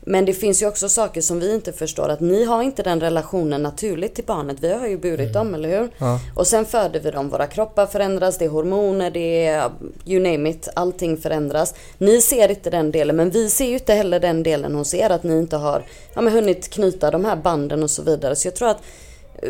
[0.00, 3.00] Men det finns ju också saker som vi inte förstår att ni har inte den
[3.00, 4.56] relationen naturligt till barnet.
[4.60, 5.88] Vi har ju burit dem, eller hur?
[5.98, 6.20] Ja.
[6.34, 9.70] Och sen föder vi dem, våra kroppar förändras, det är hormoner, det är
[10.06, 11.74] you name it, allting förändras.
[11.98, 15.10] Ni ser inte den delen, men vi ser ju inte heller den delen hos er,
[15.10, 15.82] att ni inte har
[16.14, 18.36] ja, men hunnit knyta de här banden och så vidare.
[18.36, 18.82] Så jag tror att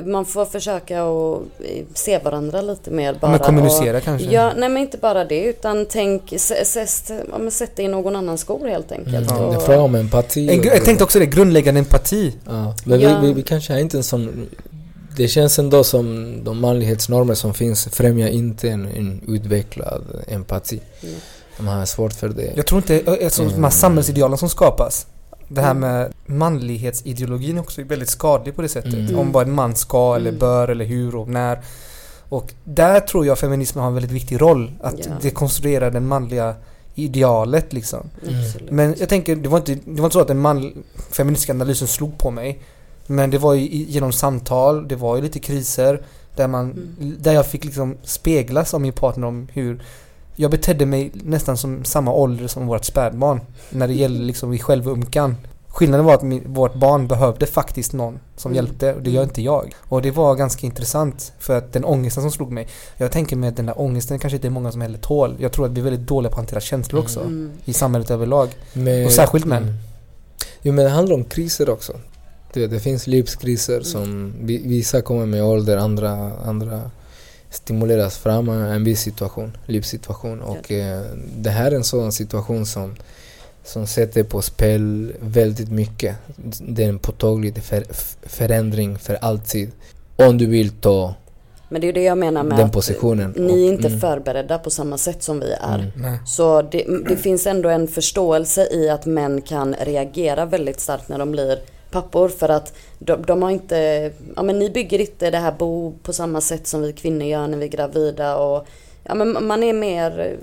[0.04, 3.30] man får försöka att eh, se varandra lite mer bara.
[3.30, 4.28] men kommunicera och, kanske.
[4.30, 7.12] Ja, nej men inte bara det utan tänk, s- s-
[7.44, 9.30] ja, sätt dig i någon annans skor helt enkelt.
[9.30, 9.44] Mm.
[9.44, 10.48] Och- Det är fråga om empati.
[10.50, 12.32] En, jag tänkte också det, grundläggande empati.
[12.46, 13.20] Ja, men Ja.
[13.20, 14.48] vi, vi, vi kanske är inte en sån...
[15.16, 20.80] Det känns ändå som de manlighetsnormer som finns främjar inte en, en utvecklad empati.
[21.02, 21.14] Mm.
[21.56, 22.52] De har svårt för det.
[22.56, 23.70] Jag tror inte, alltså, de här Mm.
[23.70, 25.06] samhällsidealen som skapas.
[25.48, 25.80] Det här Mm.
[25.80, 28.94] med manlighetsideologin är också väldigt skadlig på det sättet.
[28.94, 29.18] Mm.
[29.18, 30.38] Om vad en man ska eller Mm.
[30.38, 31.58] bör eller hur och när.
[32.28, 34.72] Och där tror jag feminismen har en väldigt viktig roll.
[34.80, 35.12] Att Ja.
[35.22, 36.54] dekonstruera den manliga
[36.94, 38.10] idealet liksom.
[38.28, 38.44] Mm.
[38.70, 41.88] Men jag tänker, det var inte, det var inte så att den man, feministiska analysen
[41.88, 42.58] slog på mig.
[43.06, 46.02] Men det var ju genom samtal, det var ju lite kriser.
[46.36, 46.64] Där, man,
[47.00, 47.16] Mm.
[47.18, 49.82] där jag fick liksom speglas av min partner om hur
[50.40, 53.40] jag betedde mig nästan som samma ålder som vårt spädbarn.
[53.70, 55.36] När det gäller liksom i självumkan.
[55.68, 58.64] Skillnaden var att min, vårt barn behövde faktiskt någon som Mm.
[58.64, 59.74] hjälpte och det gör inte jag.
[59.88, 62.68] Och det var ganska intressant för att den ångesten som slog mig.
[62.96, 65.36] Jag tänker mig att den där ångesten kanske inte är många som heller tål.
[65.38, 67.20] Jag tror att vi är väldigt dåliga på att hantera känslor också.
[67.20, 67.50] Mm.
[67.64, 68.48] I samhället överlag.
[68.72, 69.62] Men- Och särskilt män.
[69.62, 69.74] Mm.
[70.62, 71.92] Jo men det handlar om kriser också.
[72.52, 76.90] Det, det finns livskriser som vi- vissa kommer med ålder, andra, andra
[77.50, 80.40] stimuleras fram en viss situation, livssituation.
[80.40, 81.02] Och eh,
[81.36, 82.96] det här är en sådan situation som,
[83.64, 86.16] som sätter på spel väldigt mycket.
[86.60, 87.84] Det är en påtaglig för,
[88.22, 89.70] förändring för alltid.
[90.16, 91.14] Om du vill ta
[91.68, 93.34] Men det är det jag menar med den att positionen.
[93.36, 95.92] ni är inte mm, förberedda på samma sätt som vi är.
[95.96, 96.26] mm.
[96.26, 101.18] Så det, det finns ändå en förståelse i att män kan reagera väldigt starkt när
[101.18, 101.58] de blir
[101.90, 105.94] pappor för att de, de har inte, ja men ni bygger inte det här bo
[106.02, 108.66] på samma sätt som vi kvinnor gör när vi är gravida och
[109.04, 110.36] ja men man är mer,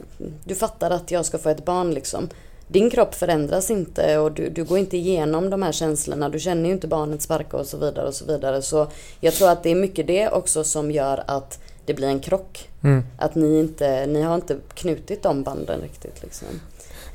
[0.44, 2.30] du fattar att jag ska få ett barn liksom.
[2.68, 6.66] Din kropp förändras inte och du, du går inte igenom de här känslorna, du känner
[6.66, 8.62] ju inte barnet sparka och så vidare och så vidare.
[8.62, 8.88] Så
[9.20, 12.70] jag tror att det är mycket det också som gör att det blir en krock.
[12.84, 13.04] Mm.
[13.18, 16.48] Att ni inte, ni har inte knutit de banden riktigt liksom.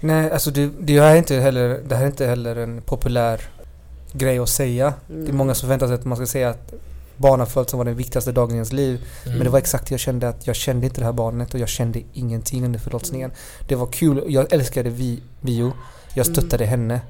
[0.00, 3.40] Nej, alltså det, det, här är inte heller, det här är inte heller en populär
[4.12, 4.94] grej att säga.
[5.08, 5.36] Det är Mm.
[5.36, 6.72] många som förväntar sig att man ska säga att
[7.16, 9.00] barnafödseln var den viktigaste dagen i ens liv.
[9.24, 9.38] Mm.
[9.38, 11.60] Men det var exakt det jag kände att jag kände inte det här barnet och
[11.60, 13.30] jag kände ingenting under förlossningen.
[13.68, 15.72] Det var kul, jag älskade vi, Vio.
[16.14, 16.34] Jag Mm.
[16.34, 17.00] stöttade henne.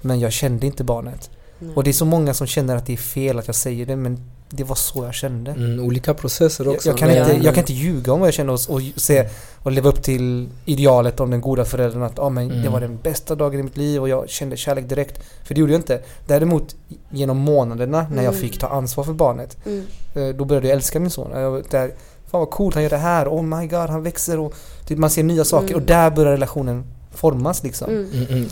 [0.00, 1.30] Men jag kände inte barnet.
[1.62, 1.72] Nej.
[1.74, 3.96] Och det är så många som känner att det är fel att jag säger det
[3.96, 4.18] men
[4.54, 5.50] det var så jag kände.
[5.50, 6.88] Mm, olika processer Jag, också.
[6.88, 9.28] jag, kan Men- inte, jag kan inte ljuga om vad jag känner och, och se
[9.62, 12.72] och leva upp till idealet om den goda föräldern att ah, men det Mm.
[12.72, 15.22] var den bästa dagen i mitt liv och jag kände kärlek direkt.
[15.44, 16.00] För det gjorde jag inte.
[16.26, 16.74] Däremot
[17.10, 18.40] genom månaderna när jag Mm.
[18.40, 19.84] fick ta ansvar för barnet Mm.
[20.14, 21.30] eh, då började jag älska min son.
[21.40, 21.90] Jag, där,
[22.30, 24.54] Fan vad coolt, han gör det här, oh my god, han växer och
[24.86, 25.80] typ, man ser nya saker Mm.
[25.80, 27.90] och där börjar relationen formas liksom.
[27.90, 28.10] Mm.
[28.12, 28.48] Mm, mm.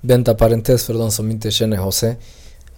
[0.00, 2.16] Vänta parentes för de som inte känner Jose.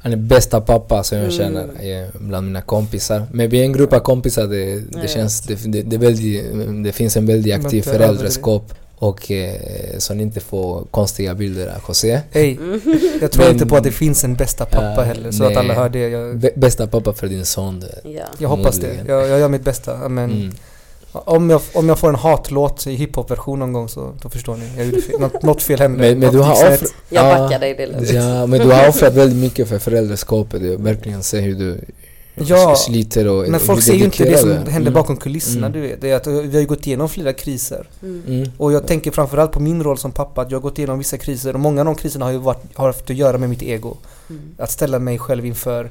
[0.06, 1.36] Han är bästa pappa som jag Mm.
[1.38, 1.62] känner
[2.02, 3.22] eh, bland mina kompisar.
[3.32, 6.44] Men vi är en grupp av kompisar, det, det känns, det, det, det, väldigt,
[6.84, 8.74] det finns en väldigt aktiv föräldraskap.
[8.98, 9.54] Och eh,
[9.98, 12.22] så ni inte får konstiga bilder av Jose.
[12.30, 12.80] Hej, Mm.
[13.20, 15.48] jag tror Men- inte på att det finns en bästa pappa Ja, heller så att
[15.50, 15.58] nej.
[15.58, 16.08] alla hör det.
[16.08, 17.80] Jag, bästa pappa för din son.
[17.80, 18.10] det.
[18.10, 18.22] Ja.
[18.38, 18.96] jag hoppas det.
[19.08, 20.08] Jag, jag gör mitt bästa.
[20.08, 20.52] Men Mm.
[21.24, 24.70] Om, jag, om jag får en hatlåt i hiphop-version någon gång så då förstår ni.
[24.76, 25.20] Jag gjorde fel.
[25.20, 25.98] Något, något fel hände.
[25.98, 26.82] Men, men du har offrat...
[27.08, 27.38] Jag Ja.
[27.38, 28.12] backar dig, det.
[28.12, 30.62] Ja, men du har offrat väldigt mycket för föräldraskapet.
[30.62, 31.80] Jag verkligen ser hur du
[32.38, 34.92] Ja, sliter och Men folk ser ju inte det som händer Mm.
[34.92, 35.72] bakom kulisserna Mm.
[35.82, 36.00] du vet.
[36.00, 37.88] Det är att vi har ju gått igenom flera kriser.
[38.02, 38.22] Mm.
[38.28, 38.50] Mm.
[38.58, 41.18] Och jag tänker framförallt på min roll som pappa, att jag har gått igenom vissa
[41.18, 43.62] kriser och många av de kriserna har ju varit, har haft att göra med mitt
[43.62, 43.96] ego.
[44.30, 44.42] Mm.
[44.58, 45.90] Att ställa mig själv inför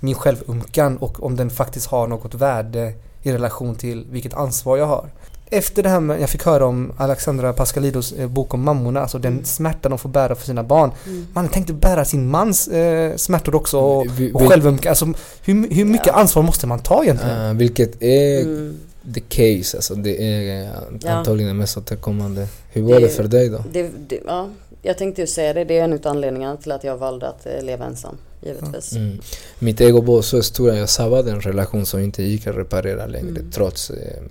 [0.00, 4.86] min självömkan och om den faktiskt har något värde i relation till vilket ansvar jag
[4.86, 5.06] har.
[5.50, 9.18] Efter det här med, jag fick höra om Alexandra Pascalidos eh, bok om mammorna, alltså
[9.18, 9.44] den Mm.
[9.44, 10.90] smärta de får bära för sina barn.
[11.06, 11.26] Mm.
[11.32, 14.90] Man tänkte bära sin mans eh, smärtor också och, Vi- och självömkan.
[14.90, 15.04] Alltså,
[15.44, 16.12] hur, hur mycket Ja.
[16.12, 17.40] ansvar måste man ta egentligen?
[17.40, 18.76] Ah, vilket är Mm.
[19.14, 21.10] the case, alltså det är Ja.
[21.10, 22.48] antagligen det mest återkommande.
[22.72, 23.64] Hur var det, Det- för dig då?
[23.72, 24.48] Det, det, ja,
[24.82, 27.46] jag tänkte ju säga det, det är en av anledningarna till att jag valde att
[27.46, 28.92] eh, leva ensam, givetvis.
[28.92, 29.20] Mm.
[29.58, 33.06] Mitt ego var så stort att jag sabbade en relation som inte gick att reparera
[33.06, 33.50] längre Mm.
[33.50, 34.22] trots eh,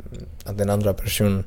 [0.44, 1.44] att den andra personen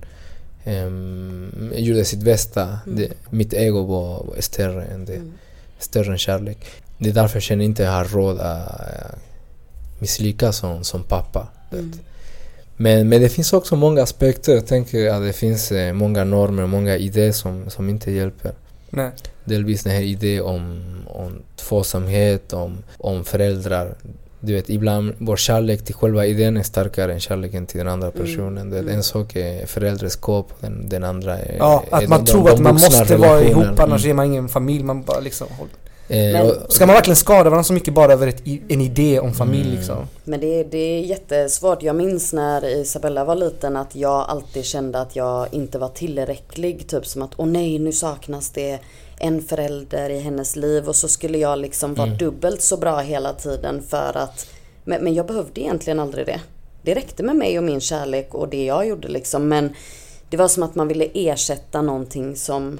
[0.64, 2.79] ehm, gjorde sitt bästa.
[2.87, 2.99] Mm.
[2.99, 5.14] Det, mitt ego var, var större än det.
[5.14, 5.33] Mm.
[5.79, 6.59] Större än kärlek.
[6.99, 9.19] Det är därför jag känner inte jag har råd att eh,
[9.99, 11.49] misslyckas som, som pappa.
[11.73, 11.93] Mm.
[12.77, 14.55] Men, men det finns också många aspekter.
[14.55, 18.53] Jag tänker att det finns eh, många normer, många idéer som, som inte hjälper.
[18.96, 19.11] Nej.
[19.44, 23.94] Delvis den här idén om, om tvåsamhet, om, om föräldrar.
[24.40, 28.09] Du vet, ibland vår kärlek till själva idén är starkare än kärleken till den andra
[28.09, 28.70] Mm, personen.
[28.70, 28.94] Det, mm.
[28.94, 31.57] En sak är föräldraskap, den, den andra är...
[31.59, 33.64] Ja, är att man de- tror de att man måste vara relationer.
[33.64, 34.11] ihop annars Mm.
[34.11, 34.85] är man ingen familj.
[34.85, 35.46] Man bara liksom...
[35.59, 38.81] håll- Eh, Men- och- Ska man verkligen skada varandra så mycket bara över ett, en
[38.81, 39.75] idé om familj Mm.
[39.77, 40.09] liksom?
[40.25, 41.83] Men det, det är jättesvårt.
[41.83, 46.88] Jag minns när Isabella var liten att jag alltid kände att jag inte var tillräcklig.
[46.88, 48.79] Typ som att åh nej nu saknas det
[49.19, 52.19] en förälder i hennes liv och så skulle jag liksom vara Mm.
[52.19, 54.47] dubbelt så bra hela tiden för att
[54.85, 56.40] men, men jag behövde egentligen aldrig det.
[56.83, 59.75] Det räckte med mig och min kärlek och det jag gjorde liksom men
[60.31, 62.79] det var som att man ville ersätta någonting som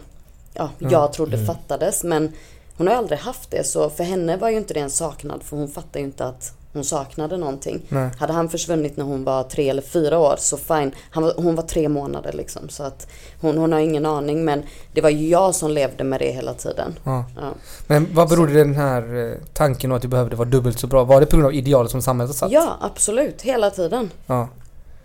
[0.55, 1.47] ja, jag trodde Mm.
[1.47, 2.33] fattades men
[2.77, 5.57] hon har aldrig haft det så för henne var ju inte det en saknad för
[5.57, 7.83] hon fattar ju inte att hon saknade någonting.
[7.89, 8.11] Nej.
[8.19, 10.93] Hade han försvunnit när hon var tre eller fyra år så fine.
[11.11, 13.07] Han var, hon var tre månader liksom så att
[13.41, 16.55] hon, hon har ingen aning men det var ju jag som levde med det hela
[16.55, 16.99] tiden.
[17.05, 17.25] Ja.
[17.37, 17.51] Ja,
[17.87, 21.05] Men vad berodde den här eh, tanken att du behövde vara dubbelt så bra?
[21.05, 22.51] Var det på grund av idealet som samhället satt?
[22.53, 24.11] ja absolut, hela tiden.
[24.27, 24.49] Ja.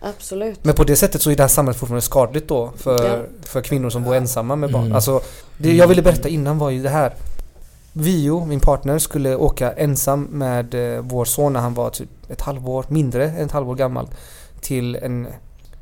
[0.02, 0.64] Absolut.
[0.64, 3.22] Men på det sättet så är det här samhället fortfarande skadligt då för, Ja.
[3.42, 4.82] för kvinnor som bor ensamma med barn.
[4.82, 4.94] Mm.
[4.94, 5.20] Alltså,
[5.58, 7.14] det jag ville berätta innan var ju det här.
[7.92, 12.40] Vio, min partner, skulle åka ensam med eh, vår son när han var typ ett
[12.40, 14.08] halvår, mindre än ett halvår gammal.
[14.60, 15.28] Till en,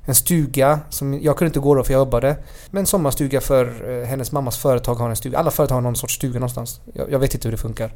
[0.04, 2.36] en stuga som jag kunde inte gå då för jag jobbade.
[2.70, 5.38] Men en sommarstuga för eh, hennes mammas företag har en stuga.
[5.38, 6.80] Alla företag har någon sorts stuga någonstans.
[6.92, 7.92] Jag, jag vet inte hur det funkar.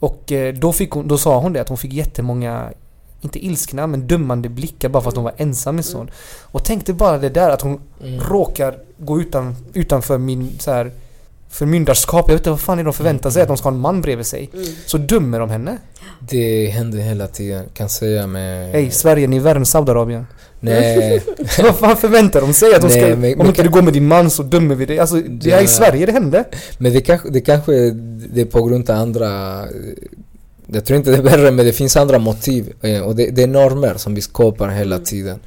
[0.00, 2.70] Och eh, då, fick hon, då sa hon det att hon fick jättemånga
[3.20, 6.10] inte ilskna men dömande blickar bara för att hon var ensam med son.
[6.42, 8.20] Och tänkte bara det där att hon Mm.
[8.20, 10.90] råkar gå utan, utanför min så här
[11.56, 12.24] förmyndarskap.
[12.28, 14.00] Jag vet inte vad fan är de förväntar sig att de ska ha en man
[14.00, 14.50] bredvid sig.
[14.54, 14.66] Mm.
[14.86, 15.78] Så dömer de henne.
[16.28, 18.72] Det händer hela tiden, kan säga med...
[18.72, 20.26] Hej Sverige, ni är värre än Saudiarabien.
[20.60, 21.22] Nej,
[21.62, 22.74] vad fan förväntar de sig?
[22.74, 24.74] Att de Nej, ska, men- om inte kan- du går med din man så dömer
[24.74, 24.98] vi dig.
[24.98, 25.66] Alltså det är i.
[25.66, 26.44] Sverige det hände.
[26.78, 27.72] men det kanske, det kanske
[28.30, 29.62] det är på grund av andra...
[30.66, 32.72] Jag tror inte det är värre, men det finns andra motiv.
[32.82, 35.04] eh, Och det, det är normer som vi skapar hela Mm.
[35.04, 35.38] tiden.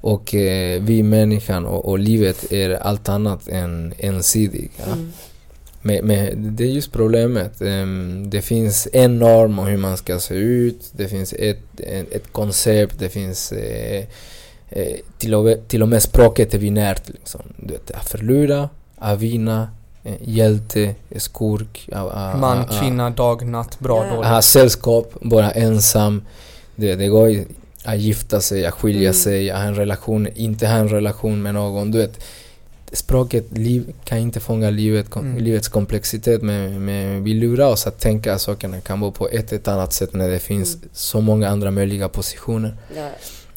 [0.00, 4.70] Och eh, vi människan och, och livet är allt annat än ensidig.
[4.76, 4.92] Ja?
[4.92, 5.12] Mm.
[5.86, 7.60] Men, men det är just problemet.
[7.62, 10.90] Ehm, det finns en norm om hur man ska se ut.
[10.92, 12.98] Det finns ett, ett koncept.
[12.98, 14.04] Det finns eh,
[14.70, 17.08] eh, till, och med, till och med språket är binärt.
[17.08, 17.40] Liksom.
[17.56, 19.68] Du vet, att förlora, att vinna,
[20.04, 21.88] eh, hjälte, skurk,
[22.40, 24.28] Man, kvinna, dag, natt, bra, dåligt.
[24.28, 26.22] ha sällskap, vara ensam.
[26.76, 27.44] Det, det går
[27.84, 29.14] att gifta sig, att skilja Mm.
[29.14, 31.90] sig, att ha en relation, inte ha en relation med någon.
[31.90, 32.24] Du vet,
[32.94, 35.42] språket liv, kan inte fånga livet, kom- Mm.
[35.44, 39.52] livets komplexitet men, men vi lurar oss att tänka att sakerna kan vara på ett,
[39.52, 40.88] ett annat sätt när det finns Mm.
[40.92, 42.76] så många andra möjliga positioner.
[42.96, 43.08] Ja.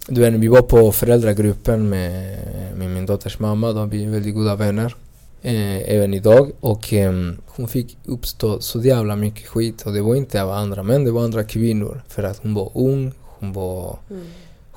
[0.08, 2.38] Du vet, vi var på föräldragruppen med,
[2.78, 4.95] med min dotters mamma, då vi är väldigt goda vänner.
[5.41, 6.52] Eh, även idag.
[6.60, 9.82] Och ehm, hon fick uppstå så jävla mycket skit.
[9.86, 12.02] Och det var inte av andra män, det var andra kvinnor.
[12.08, 14.23] För att hon var ung, hon var, Mm.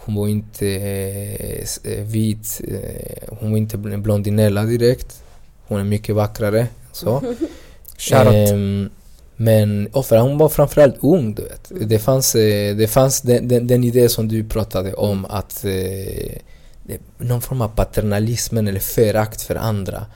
[0.04, 1.60] Hon var inte eh,
[1.92, 5.22] eh, vit, eh, hon var inte bl- blondinella direkt.
[5.66, 6.66] Hon är mycket vackrare.
[6.92, 7.22] Så.
[8.32, 8.90] Ehm,
[9.36, 11.70] men och för hon var framförallt ung, du vet.
[11.70, 11.88] Mm.
[11.88, 16.32] Det fanns, eh, det fanns den, den, den idé som du pratade om att eh,
[17.18, 20.06] någon form av paternalismen eller förakt för andra.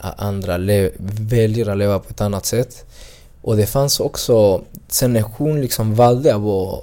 [0.00, 0.58] A- andra
[0.98, 2.84] väljer att leva på ett annat sätt.
[3.42, 6.80] Och det fanns också, sen när hon liksom valde att vara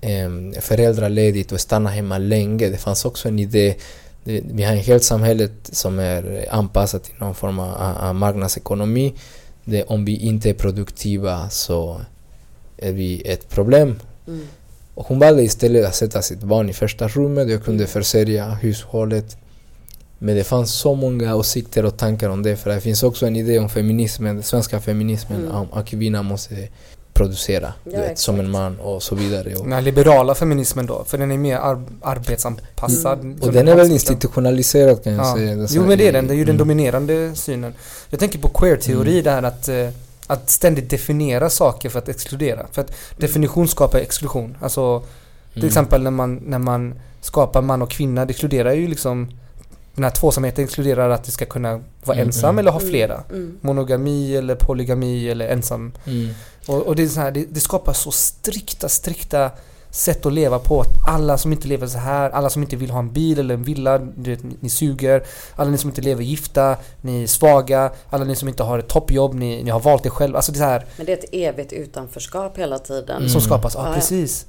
[0.00, 3.76] eh, föräldraledigt och stanna hemma länge, det fanns också en idé
[4.28, 9.14] vi har ett helt samhälle som är anpassat till någon form av, av marknadsekonomi.
[9.64, 12.00] Det, om vi inte är produktiva så
[12.76, 13.94] är vi ett problem.
[14.26, 14.46] Mm.
[14.94, 17.50] Och hon valde istället att sätta sitt barn i första rummet.
[17.50, 19.36] Jag kunde försörja hushållet.
[20.18, 22.56] Men det fanns så många åsikter och tankar om det.
[22.56, 25.56] För det finns också en idé om feminismen, den svenska feminismen, Mm.
[25.56, 26.68] om att kvinnan måste
[27.18, 29.54] producera du Ja, vet, som en man och så vidare.
[29.56, 33.20] Och, Den här liberala feminismen då, för den är mer ar arbetsanpassad.
[33.20, 33.38] Mm.
[33.42, 35.34] och den är väl institutionaliserad kan jag Ja.
[35.36, 35.54] säga.
[35.56, 36.58] Den Jo men det är den, det är ju den Mm.
[36.58, 37.74] dominerande synen.
[38.10, 39.24] Jag tänker på queer-teori, Mm.
[39.24, 39.88] det här att, eh,
[40.26, 42.66] att ständigt definiera saker för att exkludera.
[42.72, 44.56] För att definition skapar exklusion.
[44.60, 45.02] Alltså
[45.52, 45.68] till Mm.
[45.68, 49.28] exempel när man, när man skapar man och kvinna, det exkluderar ju liksom
[49.98, 52.58] den här tvåsamheten exkluderar att det ska kunna vara Mm, ensam mm.
[52.58, 52.90] eller ha Mm.
[52.90, 53.22] flera.
[53.30, 53.58] Mm.
[53.60, 55.92] Monogami eller polygami eller ensam.
[56.06, 56.34] Mm.
[56.66, 59.50] Och, och det, är så här, det, det skapar så strikta, strikta
[59.90, 60.80] sätt att leva på.
[60.80, 63.54] Att alla som inte lever så här, alla som inte vill ha en bil eller
[63.54, 65.22] en villa, du vet, ni, ni suger.
[65.56, 67.90] Alla ni som inte lever gifta, ni är svaga.
[68.10, 70.36] Alla ni som inte har ett toppjobb, ni, ni har valt det själv.
[70.36, 73.16] Alltså det är här Men det är ett evigt utanförskap hela tiden.
[73.16, 73.28] Mm.
[73.28, 73.74] som skapas.
[73.74, 73.94] Ja, Ja, ja.
[73.94, 74.46] precis.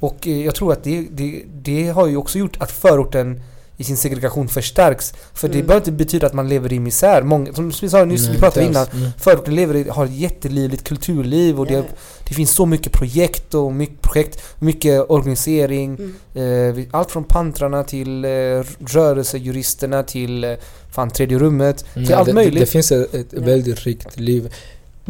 [0.00, 3.42] Och eh, jag tror att det, det, det har ju också gjort att förorten
[3.80, 5.12] i sin segregation förstärks.
[5.34, 5.66] För det Mm.
[5.66, 7.22] behöver inte betyda att man lever i misär.
[7.22, 8.86] Många, som vi sa nyss, Nej, vi pratade innan.
[8.94, 9.10] Mm.
[9.18, 11.84] förorten lever i, har ett jättelivligt kulturliv och Ja, det,
[12.28, 15.98] det finns så mycket projekt och mycket projekt, mycket organisering.
[16.34, 16.78] Mm.
[16.78, 18.30] Eh, allt från pantrarna till eh,
[18.86, 20.50] rörelsejuristerna till eh,
[20.90, 21.84] fan tredje rummet.
[21.94, 22.54] till Ja, allt det, möjligt.
[22.54, 24.52] Det, det finns ett, ett väldigt rikt liv.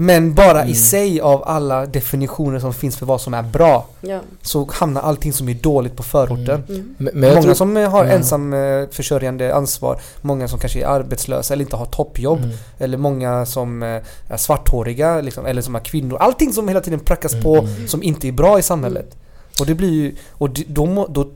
[0.01, 0.75] Men bara i Mm.
[0.75, 4.21] sig av alla definitioner som finns för vad som är bra Ja.
[4.43, 6.63] så hamnar allting som är dåligt på förorten.
[6.69, 7.25] Mm.
[7.25, 8.11] Jag många som eh, har Ja.
[8.13, 12.57] ensam eh, försörjande ansvar, många som kanske är arbetslösa eller inte har toppjobb, Mm.
[12.79, 13.89] eller många som eh,
[14.29, 16.17] är svarthåriga liksom, eller som är kvinnor.
[16.21, 17.89] Allting som hela tiden prackas Mm, på mm.
[17.89, 19.17] som inte är bra i samhället.
[19.61, 21.31] Och det blir ju, och då, må- då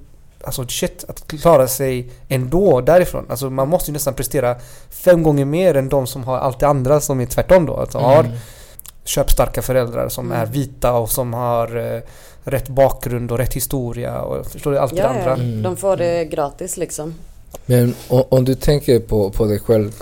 [0.45, 3.27] Alltså shit, att klara sig ändå därifrån.
[3.29, 4.57] Alltså man måste ju nästan prestera
[4.91, 7.77] fem gånger mer än de som har allt det andra som är tvärtom då.
[7.77, 8.37] Alltså har Mm.
[9.05, 10.41] köpstarka föräldrar som Mm.
[10.41, 12.01] är vita och som har eh,
[12.45, 15.25] rätt bakgrund och rätt historia och förstår du, allt det Ja, andra.
[15.31, 15.35] ja.
[15.35, 15.63] Mm.
[15.63, 17.15] De får det gratis liksom.
[17.67, 19.93] Men om, om du tänker på, på dig själv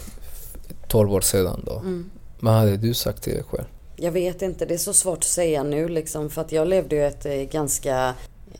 [0.88, 1.72] 12 år sedan då.
[1.78, 2.10] Mm.
[2.40, 3.64] Vad hade du sagt till dig själv?
[3.96, 6.96] Jag vet inte, det är så svårt att säga nu liksom för att jag levde
[6.96, 8.14] ju ett eh, ganska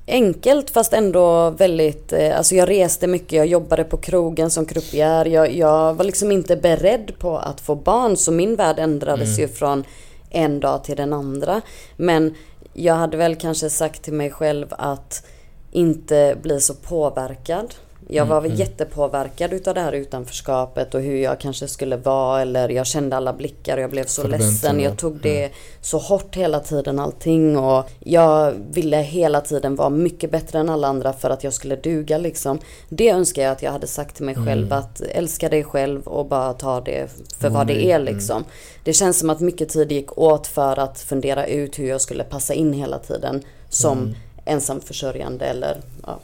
[0.06, 5.24] enkelt fast ändå väldigt, eh, alltså jag reste mycket, jag jobbade på krogen som croupier,
[5.24, 9.40] jag, jag var liksom inte beredd på att få barn så min värld ändrades Mm.
[9.40, 9.84] ju från
[10.30, 11.60] en dag till den andra.
[11.96, 12.34] Men
[12.72, 15.26] jag hade väl kanske sagt till mig själv att
[15.70, 17.74] inte bli så påverkad.
[18.08, 18.58] Jag var Mm, mm.
[18.60, 23.32] jättepåverkad utav det här utanförskapet och hur jag kanske skulle vara eller jag kände alla
[23.32, 24.48] blickar och jag blev så ledsen.
[24.54, 24.90] Förväntningar.
[24.90, 30.30] Jag tog det så hårt hela tiden allting och jag ville hela tiden vara mycket
[30.30, 32.58] bättre än alla andra för att jag skulle duga liksom.
[32.88, 34.78] Det önskar jag att jag hade sagt till mig själv Mm.
[34.78, 38.14] att älska dig själv och bara ta det för Var vad det är Mm.
[38.14, 38.44] liksom.
[38.84, 42.24] Det känns som att mycket tid gick åt för att fundera ut hur jag skulle
[42.24, 44.14] passa in hela tiden som Mm.
[44.44, 46.18] ensamförsörjande eller ja.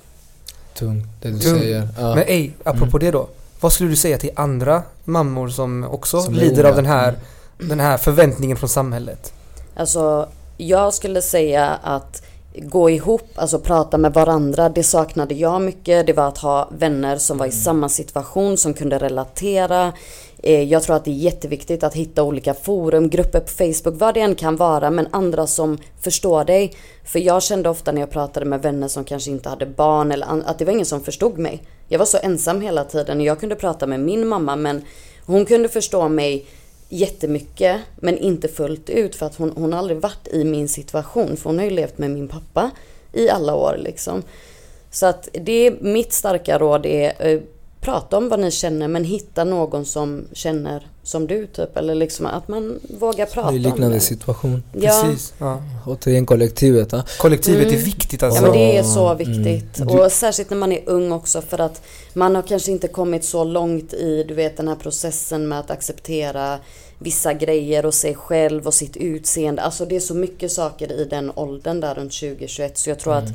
[0.78, 1.58] Tungt, det du Tungt.
[1.60, 1.88] säger.
[1.98, 2.14] Ja.
[2.14, 3.00] Men ej, apropå Mm.
[3.00, 3.28] det då.
[3.60, 7.68] Vad skulle du säga till andra mammor som också Som lider av den här, Mm.
[7.68, 9.32] den här förväntningen från samhället?
[9.76, 12.22] Alltså, jag skulle säga att
[12.56, 16.06] gå ihop, alltså prata med varandra, det saknade jag mycket.
[16.06, 19.92] Det var att ha vänner som var i samma situation, som kunde relatera.
[20.48, 24.14] Eh, jag tror att det är jätteviktigt att hitta olika forum, grupper på Facebook, vad
[24.14, 26.72] det än kan vara, men andra som förstår dig.
[27.04, 30.26] För jag kände ofta när jag pratade med vänner som kanske inte hade barn, eller
[30.46, 31.62] att det var ingen som förstod mig.
[31.88, 33.20] Jag var så ensam hela tiden.
[33.20, 34.84] Jag kunde prata med min mamma, men
[35.26, 36.46] hon kunde förstå mig
[36.88, 41.36] jättemycket men inte fullt ut för att hon, hon har aldrig varit i min situation
[41.36, 42.70] för hon har ju levt med min pappa
[43.12, 44.22] i alla år liksom.
[44.90, 47.40] Så att det är mitt starka råd är eh,
[47.80, 51.76] prata om vad ni känner men hitta någon som känner som du typ.
[51.76, 54.00] Eller liksom att man vågar prata I om liknande det.
[54.00, 54.62] situation.
[54.72, 55.02] Ja.
[55.04, 55.32] Precis.
[55.38, 55.62] Ja.
[55.86, 56.92] Återigen kollektivet.
[56.92, 57.02] Ja.
[57.18, 57.74] Kollektivet Mm.
[57.80, 58.42] är viktigt Ja alltså.
[58.42, 59.18] men det är så Mm.
[59.18, 59.74] viktigt.
[59.88, 61.82] Du- Och särskilt när man är ung också för att
[62.14, 65.70] man har kanske inte kommit så långt i du vet den här processen med att
[65.70, 66.58] acceptera
[66.98, 69.62] vissa grejer och sig själv och sitt utseende.
[69.62, 73.14] Alltså det är så mycket saker i den åldern där runt 2021 så jag tror
[73.14, 73.28] att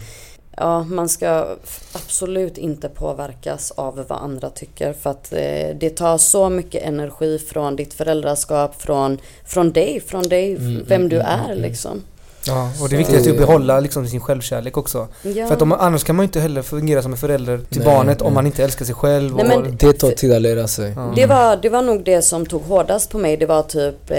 [0.58, 1.46] Ja, man ska
[1.94, 7.40] absolut inte påverkas av vad andra tycker för att eh, det tar så mycket energi
[7.40, 11.62] från ditt föräldraskap, från, från dig, från dig, Mm, vem mm, du mm, är mm.
[11.62, 12.02] liksom.
[12.48, 15.08] Ja, och det är viktigt att behålla liksom sin självkärlek också.
[15.22, 15.48] Ja.
[15.48, 17.86] För att om, annars kan man ju inte heller fungera som en förälder till Nej,
[17.96, 18.34] barnet om nej.
[18.34, 19.36] man inte älskar sig själv.
[19.36, 20.94] Nej, och, men- Det tar tid att lära sig.
[20.96, 21.14] Ja.
[21.16, 23.38] Det var, det var nog det som tog hårdast på mig.
[23.38, 24.18] Det var typ eh,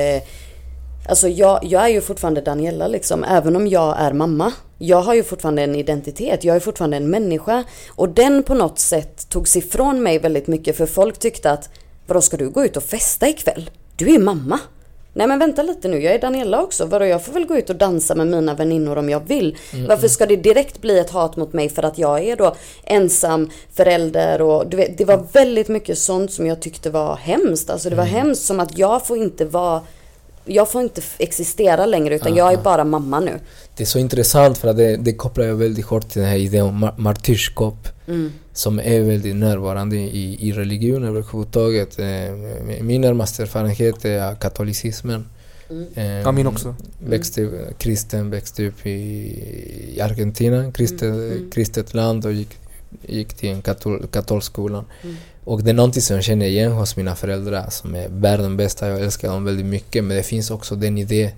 [1.08, 4.52] Alltså jag, jag är ju fortfarande Daniela liksom, även om jag är mamma.
[4.78, 7.64] Jag har ju fortfarande en identitet, jag är fortfarande en människa.
[7.88, 11.70] Och den på något sätt togs ifrån mig väldigt mycket för folk tyckte att
[12.06, 13.70] Vadå ska du gå ut och festa ikväll?
[13.96, 14.60] Du är mamma.
[15.12, 16.86] Nej men vänta lite nu, jag är Daniela också.
[16.86, 19.56] Vadå jag får väl gå ut och dansa med mina väninnor om jag vill.
[19.88, 23.50] Varför ska det direkt bli ett hat mot mig för att jag är då ensam
[23.72, 27.70] förälder och du vet, det var väldigt mycket sånt som jag tyckte var hemskt.
[27.70, 29.80] Alltså det var hemskt som att jag får inte vara
[30.44, 33.38] jag får inte existera längre utan jag är bara mamma nu.
[33.76, 36.36] Det är så intressant för att det, det kopplar jag väldigt hårt till den här
[36.38, 37.88] idén om mar- martyrskap.
[38.06, 38.32] Mm.
[38.52, 41.98] Som är väldigt närvarande i, i religion överhuvudtaget.
[41.98, 42.06] Eh,
[42.82, 45.26] Min närmaste erfarenhet är katolicismen.
[45.94, 46.74] Eh, Ja, min också.
[47.06, 48.90] Växte, kristen, växte upp i,
[49.96, 51.50] i Argentina, kristet, Mm.
[51.50, 52.48] kristet land och gick,
[53.02, 54.84] gick till en katol, katolskolan.
[55.44, 58.88] Och det är någonting som jag känner igen hos mina föräldrar som är världens bästa.
[58.88, 60.04] Jag älskar dem väldigt mycket.
[60.04, 61.30] Men det finns också den idé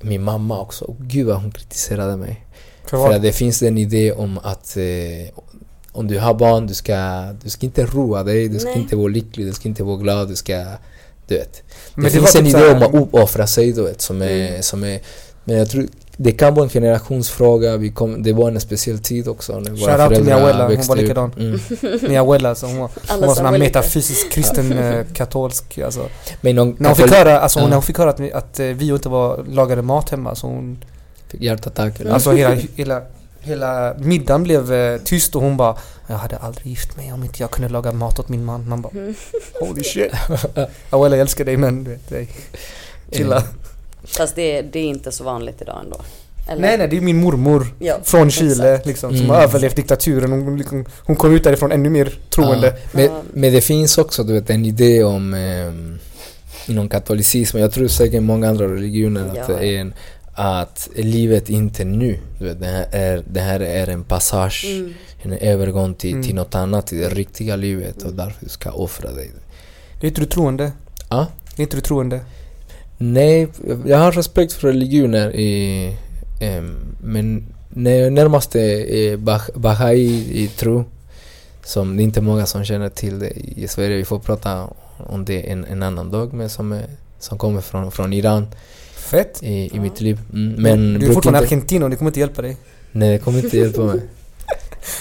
[0.00, 0.84] min mamma också.
[0.84, 2.44] Och gud vad hon kritiserade mig.
[2.84, 5.40] För För att det finns en idé om att eh,
[5.92, 8.78] om du har barn, du ska, du ska inte roa dig, du ska Nej.
[8.78, 10.64] inte vara lycklig, du ska inte vara glad, du ska...
[11.26, 11.62] Du vet.
[11.94, 14.48] Men det, det finns en typ idé om att uppoffra sig, du vet, som är,
[14.48, 14.62] Mm.
[14.62, 15.00] som är...
[15.44, 15.86] Men jag tror
[16.16, 17.76] det kan vara en generationsfråga.
[17.76, 20.86] Vi kom, det var en speciell tid också när våra Shoutout till min abuela, hon
[20.86, 21.32] var likadan.
[21.38, 21.60] Mm.
[22.08, 25.78] Min abuela, så hon var, hon var sån här metafysisk kristen eh, katolsk.
[25.78, 26.08] Alltså.
[26.40, 27.66] Men någon När hon fick höra, alltså, Ja.
[27.66, 30.46] när hon fick höra att, vi, att eh, vi inte var, lagade mat hemma så
[30.46, 30.84] hon
[31.28, 32.00] fick hjärtattack.
[32.00, 33.02] eller- Alltså hela, hela,
[33.40, 37.42] hela middagen blev eh, tyst och hon bara Jag hade aldrig gift mig om inte
[37.42, 38.68] jag kunde laga mat åt min man.
[38.68, 39.14] Man bara Mm.
[39.60, 40.12] Holy shit.
[40.90, 42.28] Well, jag älskar dig men du vet, dig.
[43.12, 43.42] Chilla.
[44.04, 46.00] Fast det, det är inte så vanligt idag ändå.
[46.48, 46.60] Eller?
[46.62, 49.30] Nej nej, det är min mormor Ja, från Chile liksom, som Mm.
[49.30, 50.32] har överlevt diktaturen.
[50.32, 52.66] Hon, liksom, hon kom ut därifrån ännu mer troende.
[52.66, 53.22] Ja, men, Ja.
[53.32, 55.98] men det finns också du vet, en idé om ehm,
[56.66, 59.94] inom katolicismen, jag tror säkert många andra religioner att det är en,
[60.34, 62.18] att livet inte är nu.
[62.38, 64.94] Du vet, det, här är, det här är en passage, Mm.
[65.22, 66.22] en övergång till, Mm.
[66.24, 69.30] till något annat, till det riktiga livet och därför du ska offra dig.
[70.00, 70.72] Är inte du troende?
[71.10, 71.26] Ja.
[71.56, 72.20] Är inte du troende?
[72.98, 73.48] Nej,
[73.86, 75.96] jag har respekt för religioner i,
[76.40, 80.00] ehm, men när närmast är bah, Bahai
[80.42, 80.84] i tro,
[81.64, 83.96] som det är inte många som känner till det i Sverige.
[83.96, 86.84] Vi får prata om det en, en annan dag, men som, är,
[87.18, 88.46] som kommer från, från Iran
[88.94, 89.42] Fett.
[89.42, 89.80] i, i Ja.
[89.80, 90.20] mitt liv.
[90.32, 92.56] Mm, men du är fortfarande inte, argentino, det kommer inte hjälpa dig.
[92.92, 94.00] Nej, det kommer inte hjälpa mig.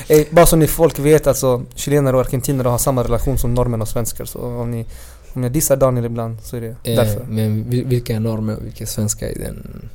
[0.08, 3.82] Eh, bara så ni folk vet alltså, chilenare och argentinare har samma relation som norrmän
[3.82, 4.26] och svenskar.
[4.26, 4.86] Så om ni,
[5.34, 7.23] om jag dissar Daniel ibland så är det Eh, därför.
[7.29, 9.89] men vil- vilka är normer och vilka svenskar i den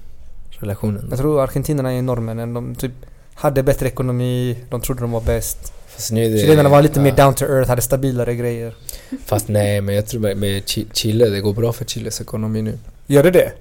[0.50, 1.06] relationen?
[1.10, 2.54] Jag tror argentinarna är norrmännen.
[2.54, 2.92] De typ
[3.34, 5.72] hade bättre ekonomi, de trodde de var bäst.
[5.88, 7.24] Fast nu är det- Chilenarna var lite mer ja.
[7.24, 8.74] down to earth, hade stabilare grejer.
[9.26, 12.62] Fast nej, men jag tror med, med Chi- Chile, det går bra för Chiles ekonomi
[12.62, 12.78] nu.
[13.06, 13.52] Gör det det?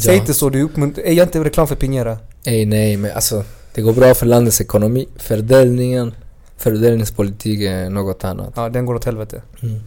[0.00, 0.20] Säg Ja.
[0.20, 1.04] inte så, du uppmuntrar...
[1.04, 2.16] Är jag inte reklam för Piñera?
[2.46, 3.44] Nej, nej, men alltså
[3.74, 5.06] det går bra för landets ekonomi.
[5.16, 6.14] Fördelningen,
[6.56, 8.52] fördelningspolitik är något annat.
[8.56, 9.42] Ja, den går åt helvete.
[9.62, 9.80] Mm.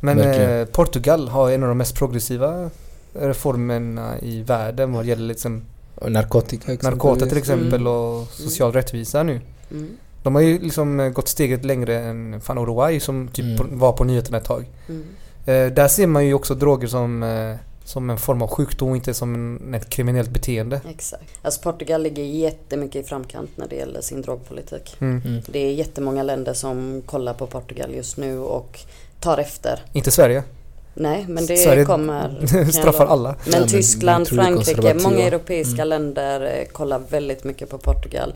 [0.00, 2.70] Men eh, Portugal har en av de mest progressiva
[3.12, 5.62] reformerna i världen vad gäller liksom
[5.94, 7.92] Och narkotika narkotika till exempel Mm.
[7.92, 9.40] och social rättvisa nu.
[9.70, 9.88] Mm.
[10.22, 13.78] De har ju liksom eh, gått steget längre än fan Uruguay som typ Mm.
[13.78, 14.64] var på nyheterna ett tag.
[14.88, 15.04] Mm.
[15.46, 19.14] Eh, där ser man ju också droger som, eh, som en form av sjukdom, inte
[19.14, 20.80] som en, ett kriminellt beteende.
[20.88, 21.22] Exakt.
[21.42, 24.96] Alltså Portugal ligger jättemycket i framkant när det gäller sin drogpolitik.
[25.00, 25.22] Mm.
[25.24, 25.42] Mm.
[25.46, 28.80] Det är jättemånga länder som kollar på Portugal just nu och
[29.24, 29.82] tar efter.
[29.92, 30.42] Inte Sverige.
[30.94, 32.46] Nej, men det Sverige kommer...
[32.72, 33.36] straffar alla.
[33.44, 35.88] Men Ja, Tyskland, Frankrike, många europeiska Mm.
[35.88, 38.34] länder eh, kollar väldigt mycket på Portugal.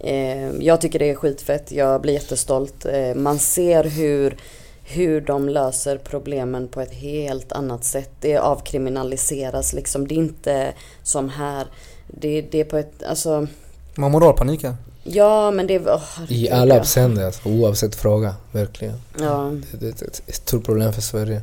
[0.00, 2.86] Eh, jag tycker det är skitfett, jag blir jättestolt.
[2.86, 4.36] Eh, man ser hur,
[4.84, 8.10] hur de löser problemen på ett helt annat sätt.
[8.20, 10.08] Det avkriminaliseras liksom.
[10.08, 10.72] Det är inte
[11.02, 11.66] som här.
[12.06, 13.46] Det, det är på ett, alltså
[13.94, 14.74] Man har moralpanik här.
[15.10, 15.94] Ja men det var...
[15.94, 18.34] åh, I alla avseenden, alltså, oavsett fråga.
[18.52, 18.94] Verkligen.
[19.20, 19.52] Ja.
[19.72, 21.42] Det, det, det är ett stort problem för Sverige.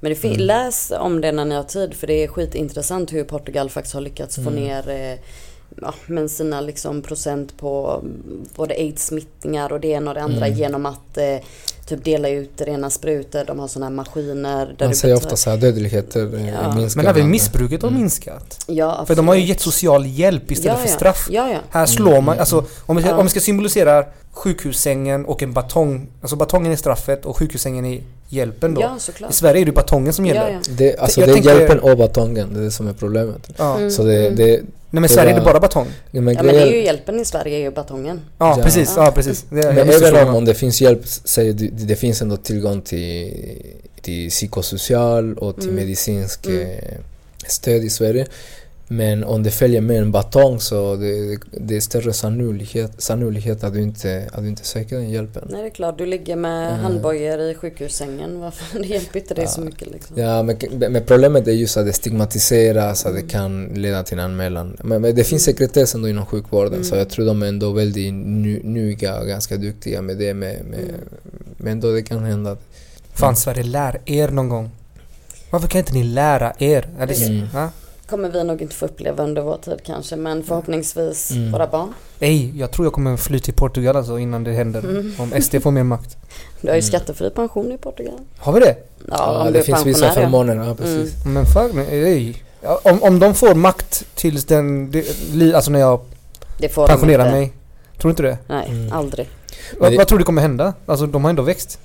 [0.00, 0.38] Men det Mm.
[0.40, 4.00] läs om det när ni har tid för det är skitintressant hur Portugal faktiskt har
[4.00, 4.54] lyckats få Mm.
[4.54, 5.18] ner eh,
[5.82, 10.46] ja, men sina liksom procent på mm, både aids-smittningar och det ena och det andra
[10.46, 10.58] Mm.
[10.58, 11.36] genom att eh,
[11.86, 13.44] typ dela ut rena sprutor.
[13.46, 14.66] De har sådana här maskiner.
[14.78, 16.74] Där Man du säger ofta så här dödligheten eh, Ja.
[16.74, 17.02] minskar.
[17.02, 18.00] Men även missbruket har Mm.
[18.00, 18.64] minskat.
[18.66, 19.48] Ja, För de har ju absolut.
[19.48, 20.96] gett social hjälp istället ja, för ja.
[20.96, 21.26] straff.
[21.30, 21.58] Ja, ja.
[21.70, 22.38] Här slår man, Mm.
[22.40, 24.04] alltså om vi, om vi ska symbolisera
[24.34, 26.06] sjukhussängen och en batong.
[26.20, 28.80] Alltså batongen är straffet och sjukhussängen är hjälpen då.
[28.80, 28.98] Ja,
[29.30, 29.32] I.
[29.32, 30.50] Sverige är det batongen som Ja, gäller.
[30.52, 30.58] ja.
[30.70, 33.48] Det, alltså Jag det är tänker- hjälpen och batongen, det är det som är problemet.
[33.56, 33.76] Ja.
[33.76, 33.90] Mm.
[33.90, 34.36] Så det, Mm.
[34.36, 35.86] det, Nej men Det Sverige är det bara batong.
[36.10, 38.20] ja, men Ja men det är ju hjälpen i Sverige är ju batongen.
[38.38, 38.62] Ja, Ja.
[38.64, 39.44] precis, ja precis.
[39.50, 42.80] Det, Men även om, om det finns hjälp, säger du, det, det finns ändå tillgång
[42.82, 43.32] till,
[44.02, 45.74] till psykosocial och till Mm.
[45.74, 46.60] medicinsk Mm.
[46.60, 46.98] eh,
[47.46, 48.26] stöd i Sverige.
[48.88, 53.72] Men om det följer med en batong så det, det är större sannolikhet, sannolikhet att,
[53.74, 55.48] du inte, att du inte söker den hjälpen.
[55.50, 56.80] Nej det är klart, du ligger med Mm.
[56.80, 58.40] handbojor i sjukhussängen.
[58.40, 58.78] Varför?
[58.82, 59.64] Det hjälper inte dig så Ja.
[59.64, 60.16] mycket liksom.
[60.20, 60.56] Ja, men,
[60.92, 64.76] men problemet är just att det stigmatiseras, att det kan leda till en anmälan.
[64.82, 66.98] Men, men det finns sekretess ändå inom sjukvården så Mm.
[66.98, 70.34] jag tror de är ändå väldigt nu, nuga och ganska duktiga med det.
[70.34, 70.94] Med, med, Mm.
[71.56, 72.50] Men ändå det kan hända.
[72.50, 72.62] att-
[73.14, 74.70] Fan Sverige, lär er någon gång.
[75.50, 76.88] Varför kan inte ni lära er?
[76.98, 77.46] Är det, Mm.
[78.14, 78.28] Ja?
[78.28, 81.52] kommer vi nog inte få uppleva under vår tid kanske men förhoppningsvis Mm.
[81.52, 81.94] våra barn.
[82.20, 84.80] Ej, jag tror jag kommer fly till Portugal alltså innan det händer.
[84.80, 85.12] Mm.
[85.18, 86.16] Om SD får mer makt.
[86.60, 86.82] Du har ju Mm.
[86.82, 88.18] skattefri pension i Portugal.
[88.38, 88.76] Har vi det?
[89.08, 90.12] Ja, om du det är finns vissa ja.
[90.12, 91.14] förmåner, ja precis.
[91.26, 92.42] Men fuck, men ej.
[92.62, 96.00] Ja, Om, om de får makt tills den, det, alltså när jag
[96.58, 97.52] Det får de pensionerar mig.
[97.98, 98.38] Tror du inte det?
[98.46, 98.92] Nej, Mm.
[98.92, 99.28] aldrig.
[99.80, 100.72] Vad, det- vad tror du kommer hända?
[100.86, 101.78] Alltså de har ändå växt.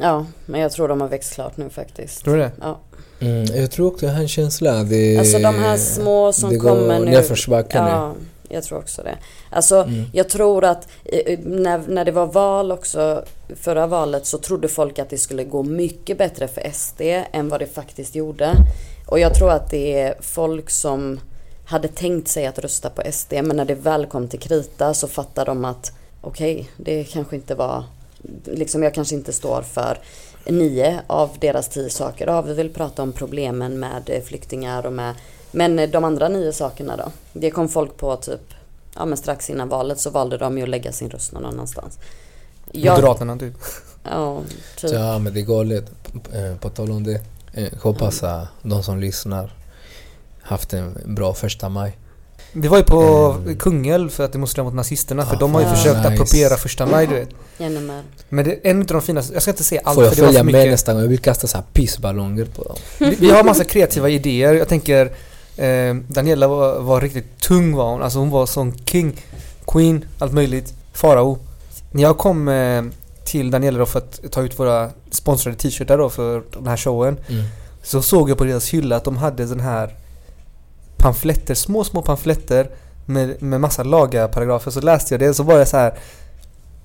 [0.00, 2.24] Ja, men jag tror de har växt klart nu faktiskt.
[2.24, 2.50] Tror du det?
[2.60, 2.78] Ja.
[3.20, 4.82] Mm, jag tror också jag har en känsla.
[4.84, 7.10] Det, Alltså de här små som det kommer går nu.
[7.10, 7.88] nedförsbacke nu.
[7.90, 8.14] Ja,
[8.48, 9.18] jag tror också det.
[9.50, 10.04] Alltså, Mm.
[10.12, 13.24] jag tror att eh, när, när det var val också,
[13.56, 17.00] förra valet, så trodde folk att det skulle gå mycket bättre för SD
[17.32, 18.52] än vad det faktiskt gjorde.
[19.06, 21.20] Och jag tror att det är folk som
[21.66, 25.08] hade tänkt sig att rösta på SD, men när det väl kom till krita så
[25.08, 27.84] fattar de att okej, det kanske inte var,
[28.44, 29.98] liksom jag kanske inte står för
[30.44, 32.26] nio av deras tio saker.
[32.26, 35.14] Ja, vi vill prata om problemen med eh, flyktingar och med,
[35.50, 37.12] men eh, de andra nio sakerna då?
[37.32, 38.54] Det kom folk på typ,
[38.94, 41.98] ja men strax innan valet så valde de ju att lägga sin röst någon annanstans.
[42.72, 43.54] Jag, Moderaterna typ.
[44.04, 44.40] ja,
[44.76, 44.92] typ.
[44.92, 45.90] Ja, men det är galet.
[46.32, 47.20] Eh, På tal om det.
[47.82, 49.52] Hoppas att de som lyssnar
[50.42, 51.98] haft en bra första maj.
[52.52, 53.56] Vi var ju på Mm.
[53.56, 56.08] Kungälv för att demonstrera mot nazisterna för Ah, de har ju fan, försökt nice.
[56.08, 57.28] appropriera första maj du vet.
[57.58, 58.02] Med.
[58.28, 60.16] Men det är en av de finaste, jag ska inte säga allt Får jag för
[60.16, 60.70] det var följa för med mycket.
[60.70, 61.02] nästa gång?
[61.02, 62.76] Jag vill kasta så här pissballonger på dem.
[62.98, 64.54] Vi, vi har massa kreativa idéer.
[64.54, 65.06] Jag tänker
[65.56, 68.02] eh, Daniela var, var riktigt tung var hon.
[68.02, 69.20] Alltså hon var sån king,
[69.66, 70.74] queen, allt möjligt.
[70.92, 71.38] Farao.
[71.90, 72.82] När jag kom eh,
[73.24, 77.16] till Daniela då för att ta ut våra sponsrade t-shirtar då för den här showen.
[77.28, 77.44] Mm.
[77.82, 79.94] Så såg jag på deras hylla att de hade den här
[80.98, 82.70] pamfletter, små små pamfletter
[83.06, 84.70] med, med massa lagaparagrafer.
[84.70, 85.94] Så läste jag det så var det så här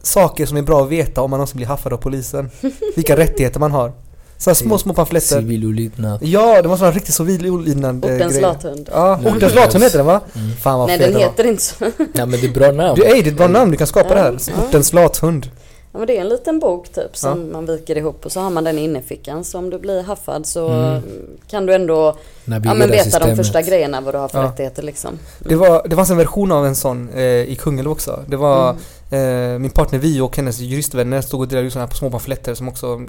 [0.02, 2.50] saker som är bra att veta om man någonsin blir haffad av polisen.
[2.96, 3.92] Vilka rättigheter man har.
[4.38, 5.40] Så här små små pamfletter.
[5.40, 6.24] Civil olydnad.
[6.24, 8.90] Ja, det var sån riktigt civil olydnad Ortens lathund.
[8.92, 9.20] Ja.
[9.26, 10.22] Ortens lathund heter den va?
[10.36, 10.56] Mm.
[10.56, 11.76] Fan vad Nej fet den heter inte så.
[12.14, 12.96] Ja men det är bra namn.
[12.96, 14.38] Du, ey, det är ett bra namn, du kan skapa det här.
[14.68, 15.50] Ortens lathund.
[15.94, 18.50] Ja, men det är en liten bok typ som man viker ihop och så har
[18.50, 19.44] man den i innerfickan.
[19.44, 21.02] Så om du blir haffad så Mm.
[21.50, 22.16] kan du ändå
[22.46, 24.46] ja, men veta de första grejerna vad du har för Ja.
[24.48, 25.20] rättigheter liksom.
[25.40, 28.24] Det, var, det fanns en version av en sån eh, i Kungälv också.
[28.28, 28.76] Det var
[29.12, 29.54] Mm.
[29.54, 32.54] eh, min partner Vi och hennes juristvänner stod och delade ut såna här små pamfletter
[32.54, 33.02] som också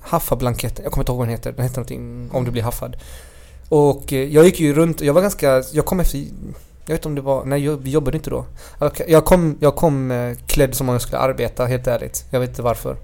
[0.00, 1.52] Haffa-blanketter, jag kommer inte ihåg vad den heter.
[1.52, 2.96] Den heter någonting om du blir haffad.
[3.68, 6.24] Och eh, jag gick ju runt, jag var ganska, jag kom efter
[6.86, 8.44] jag vet inte om det var, nej jag, vi jobbade inte då.
[9.08, 12.24] Jag kom, jag kom eh, klädd som om jag skulle arbeta, helt ärligt.
[12.30, 12.96] Jag vet inte varför.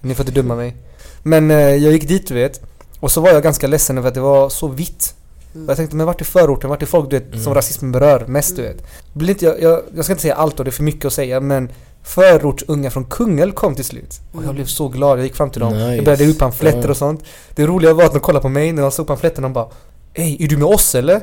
[0.00, 0.76] Ni får inte döma mig.
[1.22, 2.60] Men eh, jag gick dit du vet.
[3.00, 5.14] Och så var jag ganska ledsen över att det var så vitt.
[5.54, 5.68] Mm.
[5.68, 6.70] Jag tänkte, men vart är förorten?
[6.70, 7.54] Vart är folk du vet, som Mm.
[7.54, 8.86] rasismen berör mest du vet?
[9.12, 11.12] Blir inte, jag, jag, jag ska inte säga allt och det är för mycket att
[11.12, 11.68] säga men
[12.02, 14.20] förortsunga från Kungälv kom till slut.
[14.32, 14.54] Och jag Mm.
[14.54, 15.72] blev så glad, jag gick fram till dem.
[15.72, 15.94] Nice.
[15.96, 17.24] Jag började ut pamfletter och sånt.
[17.54, 19.68] Det roliga var att de kollade på mig när jag såg pamfletten och de bara
[20.14, 21.20] Ey, är du med oss eller?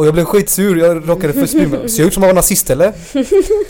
[0.00, 1.88] Och jag blev skitsur, jag råkade förspringa.
[1.88, 2.92] Ser jag ut som jag var nazist eller?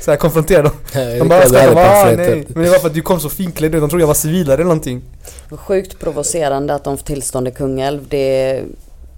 [0.04, 1.18] Så jag konfronterade dem.
[1.18, 2.46] De bara skrattade, nej.
[2.48, 4.54] Men det var för att du kom så finklädd ut, de trodde jag var civilare
[4.54, 5.02] eller någonting.
[5.50, 8.00] Sjukt provocerande att de får tillstånd i Kungälv.
[8.08, 8.64] Det är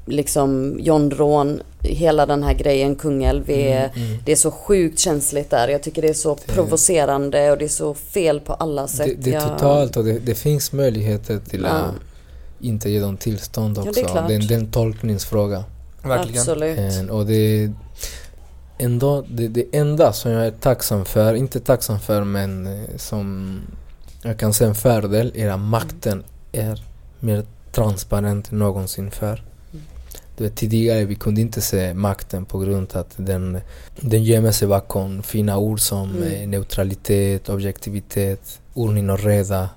[0.06, 4.18] liksom John Rån, hela den här grejen Kungälv är, Mm, mm.
[4.24, 5.68] det är så sjukt känsligt där.
[5.68, 9.06] Jag tycker det är så Det- provocerande och det är så fel på alla sätt.
[9.18, 11.68] Det, det är totalt och det, det finns möjligheter till Ja.
[11.70, 11.94] att
[12.60, 13.92] inte ge dem tillstånd också.
[13.92, 14.28] klart.
[14.28, 15.64] det, är en- det är en tolkningsfråga.
[16.02, 16.40] Verkligen.
[16.40, 16.78] Absolut.
[16.78, 17.70] Eh, och det
[18.78, 23.56] ändå, det, det enda som jag är tacksam för, inte tacksam för men eh, som
[24.22, 26.82] jag kan se en fördel är att makten är
[27.20, 29.44] mer transparent än någonsin för.
[29.72, 29.84] Mm.
[30.36, 33.60] Du vet, tidigare vi kunde inte se makten på grund av att den,
[34.00, 36.32] den gömmer sig bakom fina ord som Mm.
[36.32, 39.68] eh, neutralitet, objektivitet, ordning och reda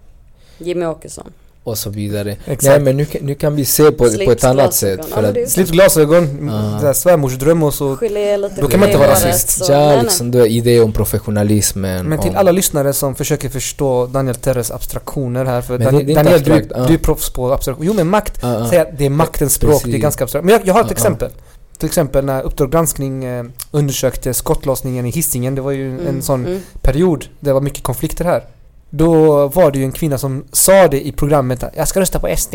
[0.58, 1.32] Jimmy Åkesson.
[1.66, 2.32] Och så vidare.
[2.46, 2.64] Exakt.
[2.64, 5.00] Nej men nu, kan- nu kan vi se på, på ett Slips, annat sätt.
[5.10, 6.80] Ja, För att är Slips glasögon, Ja.
[6.80, 7.90] så här svärmorsdröm och så.
[8.62, 9.70] Då kan man inte vara rasist.
[9.70, 12.06] Ja, liksom du har idé om professionalismen.
[12.06, 15.62] Men till om, alla lyssnare som försöker förstå Daniel Terres abstraktioner här.
[15.62, 16.88] För Men det- Daniel, det är Daniel du, abstrakt, ja.
[16.88, 17.86] du är proffs på abstraktion.
[17.86, 18.68] Jo men makt, Ja, ja.
[18.70, 19.92] säg att det är maktens språk, Precis.
[19.92, 20.46] det är ganska abstrakt.
[20.46, 20.98] Men jag, jag har ett Ja, ja.
[20.98, 21.32] exempel.
[21.78, 25.56] Till exempel när Uppdrag granskning eh, undersökte skottlossningen i Hisingen.
[25.56, 26.62] Det var ju Mm, en sån mm.
[26.82, 27.26] period.
[27.40, 28.44] Det var mycket konflikter här.
[28.98, 32.20] Då var det ju en kvinna som sa det i programmet att jag ska rösta
[32.20, 32.54] på SD.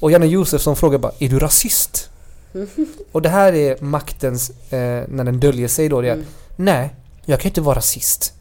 [0.00, 2.10] Och Janne Josefsson frågade bara, är du rasist?
[3.12, 6.26] Och det här är maktens, eh, när den döljer sig då, det är Mm.
[6.56, 6.90] nej,
[7.24, 8.32] jag kan inte vara rasist.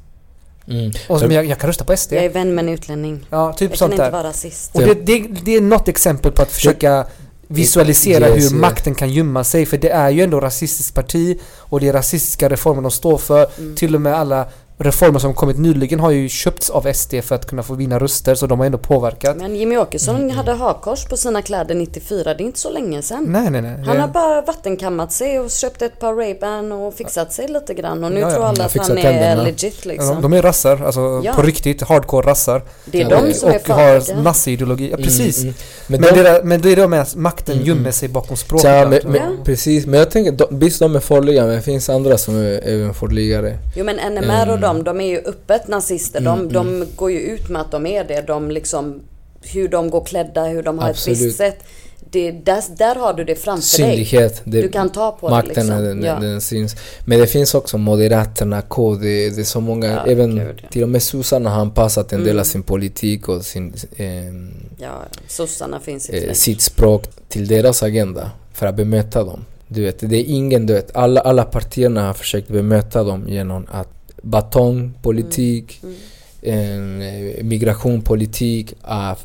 [0.67, 0.91] Mm.
[1.09, 2.13] Och men jag, jag kan rösta på SD.
[2.13, 3.25] Jag är vän med en utlänning.
[3.29, 4.11] Ja, typ Jag kan sånt inte där.
[4.11, 4.75] vara rasist.
[4.75, 7.05] Och det, det, det är något exempel på att försöka
[7.47, 9.65] visualisera Yes, hur makten kan gömma sig.
[9.65, 13.47] För det är ju ändå rasistiskt parti och det är rasistiska reformer de står för.
[13.57, 13.75] Mm.
[13.75, 14.47] Till och med alla
[14.84, 18.36] reformer som kommit nyligen har ju köpts av SD för att kunna få vinna röster.
[18.36, 19.38] Så de har ändå påverkat.
[19.38, 23.01] Men Jimmy Åkesson Mm, hade hakkors på sina kläder 94, det är inte så länge
[23.01, 23.25] sedan.
[23.29, 23.84] Nej, nej, nej.
[23.86, 28.03] Han har bara vattenkammat sig och köpt ett par Ray-Ban och fixat sig lite grann
[28.03, 28.34] och nu Ja, ja.
[28.36, 29.43] tror alla Jag att fixar han är tänderna.
[29.43, 30.15] legit Ja, liksom.
[30.15, 31.34] de, de är rassar, alltså Ja.
[31.34, 32.61] på riktigt, hardcore rassar.
[32.86, 34.21] det är Ja, de som är och har farliga.
[34.21, 34.89] naziideologi.
[34.91, 35.38] Ja, precis.
[35.38, 35.55] Mm, mm.
[35.88, 37.93] Men, Men, de, det där, men det är det med att makten Mm, gömmer mm.
[37.93, 38.65] sig bakom språket.
[38.69, 39.43] ja, men, men, Ja.
[39.45, 42.61] Precis, men jag tänker, de, visst de är farliga men det finns andra som är
[42.67, 43.57] även farligare.
[43.75, 44.61] Jo men NMR och Mm.
[44.74, 46.21] De, de är ju öppet nazister.
[46.21, 48.21] De, Mm, de går ju ut med att de är det.
[48.28, 48.99] De liksom,
[49.41, 51.19] hur de går klädda, hur de har ett Absolut.
[51.19, 51.63] visst sätt.
[52.11, 53.89] Det, där, där har du det framför dig.
[53.89, 54.41] Synlighet.
[54.43, 55.84] Det, Du kan ta på det makten liksom.
[55.84, 56.19] den, ja.
[56.19, 56.76] den syns.
[57.05, 60.69] Men det finns också Moderaterna, KD, det är så många, Ja, även gud, ja.
[60.69, 62.39] till och med sossarna har anpassat en del Mm.
[62.39, 68.32] av sin politik och sin, ehm, ja, sossarna finns eh, sitt språk till deras agenda
[68.53, 69.45] för att bemöta dem.
[69.67, 73.67] Du vet, det är ingen, du vet, alla, alla partierna har försökt bemöta dem genom
[73.71, 73.93] att
[74.24, 75.95] batongpolitik, Mm.
[76.41, 78.74] en eh, migrationpolitik,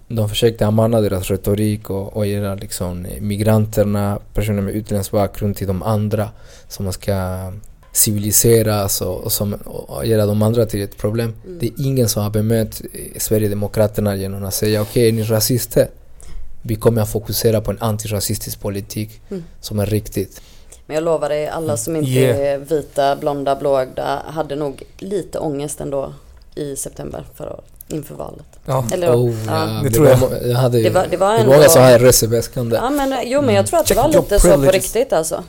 [0.09, 5.57] de försökte använda deras retorik och, och göra liksom eh, migranterna, personer med utländsk bakgrund
[5.57, 6.31] till de andra
[6.69, 7.53] som ska
[7.93, 11.35] civiliseras och, och, som, och göra de andra till ett problem.
[11.47, 11.59] Mm.
[11.59, 15.89] Det är ingen som har bemött eh, Sverigedemokraterna genom att säga okej, är ni rasister?
[16.63, 19.45] Vi kommer att fokusera på en antirasistisk politik Mm.
[19.61, 20.41] som är riktigt.
[20.89, 22.39] Men jag lovar dig, alla som inte Yeah.
[22.39, 26.13] är vita, blonda, blåögda hade nog lite ångest ändå
[26.55, 27.65] i september förra året.
[27.89, 28.47] Inför valet.
[28.67, 28.85] Ja.
[28.93, 29.81] Eller Oh, ja.
[29.85, 30.19] det tror jag.
[30.49, 32.77] jag hade, Det var- det var det var många som hade resväskan där.
[32.77, 35.45] Ja men jo men jag tror att det var lite så på riktigt alltså.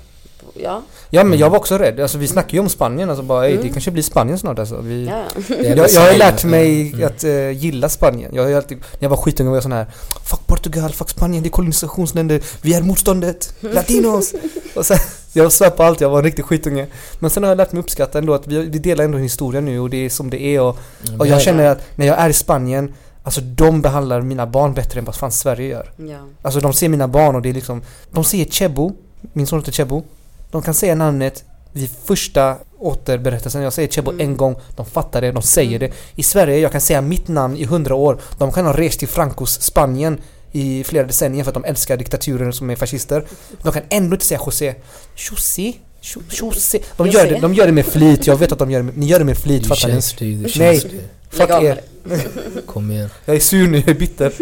[0.53, 1.99] Ja, Ja men jag var också rädd.
[1.99, 3.09] Alltså vi snackade ju om Spanien.
[3.09, 3.73] Alltså bara, ey, det Mm.
[3.73, 4.77] kanske blir Spanien snart alltså.
[4.81, 5.23] Vi, ja,
[5.63, 7.07] jag, jag har lärt mig Mm.
[7.07, 8.31] att eh, gilla Spanien.
[8.35, 9.85] Jag har ju alltid, när jag var skitunge var jag sån här
[10.25, 14.33] Fuck Portugal, fuck Spanien, det är kolonisationsländer, vi är motståndet, latinos!
[14.75, 14.97] och sen,
[15.33, 16.87] jag svär på allt, jag var en riktig skitunge.
[17.19, 19.61] Men sen har jag lärt mig uppskatta ändå att vi, vi delar ändå en historia
[19.61, 20.77] nu och det är som det är och,
[21.19, 24.99] och jag känner att när jag är i Spanien Alltså de behandlar mina barn bättre
[24.99, 25.91] än vad fan Sverige gör.
[25.97, 26.17] ja.
[26.41, 28.91] Alltså de ser mina barn och det är liksom De ser Chebo,
[29.33, 30.03] min son heter Chebo
[30.51, 33.61] De kan säga namnet vid första återberättelsen.
[33.61, 34.21] Jag säger Chebo Mm.
[34.29, 35.79] en gång, de fattar det, de säger Mm.
[35.89, 35.95] det.
[36.21, 38.17] I Sverige, jag kan säga mitt namn i hundra år.
[38.37, 40.17] De kan ha rest till Francos Spanien
[40.51, 43.25] i flera decennier för att de älskar diktaturer som är fascister.
[43.63, 44.75] De kan ändå inte säga José.
[45.15, 45.73] José?
[46.01, 46.79] Jo- José?
[46.97, 48.97] De gör, det, de gör det med flit, jag vet att de gör det med,
[48.97, 49.93] ni gör det med flit, fattar ni?
[49.93, 50.49] känns det, du Nej.
[50.49, 50.89] känns det.
[51.29, 51.81] Fuck er.
[52.65, 53.09] Kom igen.
[53.25, 54.33] Jag är sur nu, jag är bitter.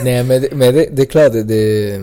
[0.04, 2.00] Nej men, det- men det, det är klart, det, det,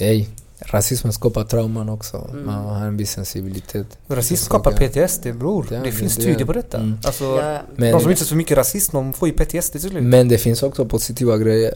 [0.00, 0.28] ej,
[0.60, 2.28] rasismen skapar trauman också.
[2.32, 2.46] Mm.
[2.46, 3.86] Man har en viss sensibilitet.
[4.08, 4.72] Rasism skapar.
[4.72, 5.66] PTSD bror.
[5.70, 6.76] Ja, det finns det- studier på detta.
[6.78, 6.98] mm.
[7.04, 10.02] Alltså, Ja, Men, de som utsätts för mycket rasism, de får ju PTSD till slut.
[10.02, 11.74] men det finns också positiva grejer.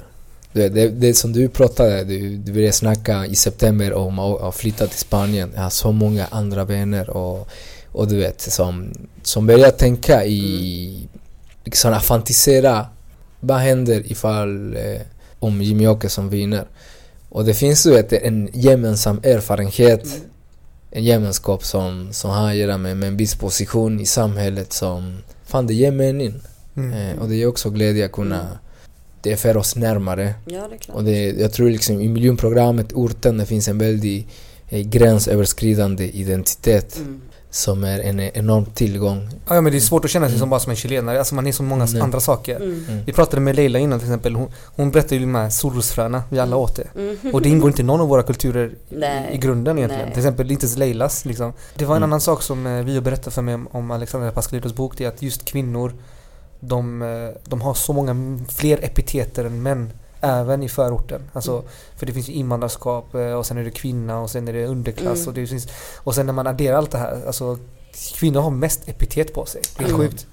[0.53, 4.87] Det, det, det som du pratade, du, du ville snacka i september om att, flytta
[4.87, 5.53] till Spanien.
[5.55, 7.49] Jag har så många andra vänner och,
[7.93, 8.93] och du vet, som,
[9.23, 11.09] som börjar tänka i,
[11.65, 12.87] liksom att fantisera.
[13.41, 15.01] Vad händer ifall eh,
[15.39, 16.65] om Jimmy Åkesson vinner?
[17.29, 20.21] Och det finns du vet, en gemensam erfarenhet, Mm.
[20.91, 25.19] en gemenskap som, som har att göra med, med en viss position i samhället som,
[25.45, 26.35] fan det ger mening.
[26.77, 26.93] Mm.
[26.93, 28.53] Eh, och det är också glädje att kunna, Mm.
[29.23, 30.35] Det för oss närmare.
[30.45, 30.97] ja, det är klart.
[30.97, 34.27] Och det, jag tror liksom i miljonprogrammet, orten, det finns en väldigt
[34.69, 37.21] eh, gränsöverskridande identitet Mm.
[37.51, 39.29] som är en enorm tillgång.
[39.49, 41.19] Ja men det är svårt att känna sig som bara som en chilenare.
[41.19, 42.03] Alltså man är så många Mm.
[42.03, 42.57] andra saker.
[42.57, 42.85] Mm.
[42.89, 43.05] Mm.
[43.07, 44.35] Vi pratade med Leila innan till exempel.
[44.35, 46.23] Hon, hon berättade ju här solrosfröna.
[46.31, 46.87] Vi alla åt det.
[47.01, 47.35] Mm.
[47.35, 49.31] Och det ingår inte i någon av våra kulturer i, Nej.
[49.35, 50.05] i grunden egentligen.
[50.07, 50.15] Nej.
[50.15, 51.53] Till exempel inte ens Leilas liksom.
[51.77, 52.11] Det var en Mm.
[52.11, 54.99] annan sak som eh, Vio berättade för mig om, om Alexandra Pascalidos bok.
[54.99, 55.93] Det är att just kvinnor
[56.65, 59.93] de, eh, de har så många fler epiteter än män.
[60.25, 61.23] Även i förorten.
[61.33, 61.65] Alltså, Mm.
[61.97, 64.67] För det finns ju invandrarskap eh, och sen är det kvinna och sen är det
[64.67, 65.17] underklass.
[65.19, 65.29] Mm.
[65.29, 67.23] Och, det finns, och sen när man adderar allt det här.
[67.27, 67.59] Alltså,
[68.15, 69.61] kvinnor har mest epitet på sig.
[69.79, 70.01] Det är Mm.
[70.01, 70.27] sjukt.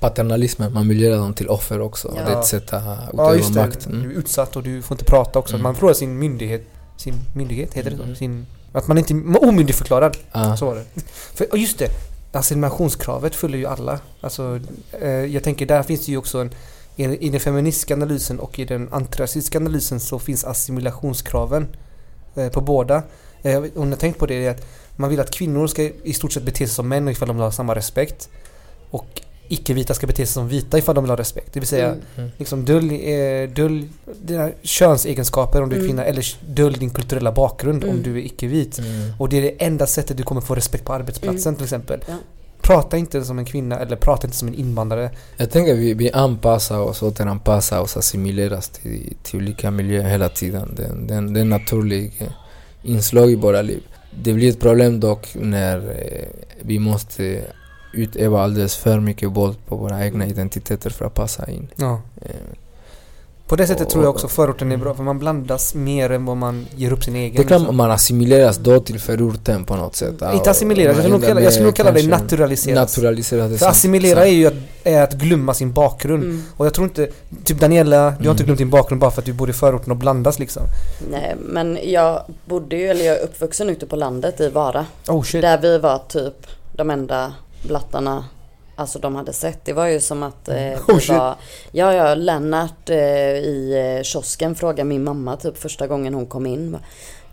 [0.00, 2.14] Paternalismen, man vill göra dem till offer också.
[2.16, 2.24] Ja.
[2.24, 3.60] Det är ett sätt att Ja utöva just det.
[3.66, 3.86] makt.
[3.86, 4.02] Mm.
[4.02, 5.54] Du är utsatt och du får inte prata också.
[5.54, 5.62] Mm.
[5.62, 6.62] Man förlorar sin myndighet.
[6.96, 8.08] Sin myndighet, heter det Mm.
[8.08, 8.18] så?
[8.18, 10.16] Sin, att man inte omyndigförklarad.
[10.32, 10.56] Ah.
[10.56, 10.84] Så var det.
[11.34, 11.88] För, just det.
[12.32, 14.00] Assimilationskravet följer ju alla.
[14.20, 14.60] Alltså,
[15.00, 16.50] eh, jag tänker där finns det ju också en
[16.96, 21.68] i, den feministiska analysen och i den antirasistiska analysen så finns assimilationskraven
[22.34, 23.02] eh, på båda.
[23.42, 24.66] Eh, och när jag tänkt på det är att
[24.96, 27.44] man vill att kvinnor ska i stort sett bete sig som män ifall de vill
[27.44, 28.28] ha samma respekt.
[28.90, 29.22] Och
[29.52, 31.52] icke-vita ska bete sig som vita ifall de vill ha respekt.
[31.52, 32.00] Det vill säga Mm.
[32.16, 32.30] Mm.
[32.38, 33.88] liksom dölj, eh, dölj
[34.22, 35.88] dina könsegenskaper om du är Mm.
[35.88, 38.02] kvinna eller dölj din kulturella bakgrund om Mm.
[38.02, 38.78] du är icke-vit.
[38.78, 39.12] Mm.
[39.18, 41.56] Och det är det enda sättet du kommer få respekt på arbetsplatsen Mm.
[41.56, 42.00] till exempel.
[42.08, 42.14] Ja.
[42.60, 45.10] Prata inte som en kvinna eller prata inte som en invandrare.
[45.36, 50.74] Jag tänker vi, vi anpassar oss, återanpassar oss, assimileras till, till olika miljöer hela tiden.
[50.76, 52.26] Det, det, det är en naturlig eh,
[52.82, 53.82] inslag i våra liv.
[54.22, 56.28] Det blir ett problem dock när eh,
[56.60, 57.40] vi måste
[57.92, 61.68] utöva alldeles för mycket våld på våra egna identiteter för att passa in.
[61.76, 62.00] Ja.
[62.22, 62.30] Eh,
[63.46, 66.24] På det sättet Och- tror jag också förorten är bra för man blandas mer än
[66.24, 67.36] vad man ger upp sin egen.
[67.42, 67.76] Det kan liksom.
[67.76, 70.14] man assimileras då till förorten på något sätt.
[70.34, 72.76] Inte assimileras, jag skulle nog kalla, jag skulle kalla det naturaliseras.
[72.76, 73.58] Naturaliseras.
[73.58, 76.22] För assimilera är ju att, är att glömma sin bakgrund.
[76.24, 76.42] Mm.
[76.56, 77.08] Och jag tror inte,
[77.44, 78.44] typ Daniela, du har inte Mm.
[78.46, 80.62] glömt din bakgrund bara för att du bor i förorten och blandas liksom.
[81.10, 84.86] Nej, men jag bodde ju, eller jag är uppvuxen ute på landet i Vara.
[85.08, 85.42] Oh shit.
[85.42, 86.34] Där vi var typ
[86.76, 87.32] de enda
[87.62, 88.24] blattarna
[88.76, 89.64] Alltså de hade sett.
[89.64, 90.56] Det var ju som att eh,
[90.88, 91.08] Oh, shit.
[91.08, 91.36] var...
[91.72, 92.96] Ja, ja, Lennart eh,
[93.36, 96.76] i eh, kiosken frågade min mamma typ första gången hon kom in.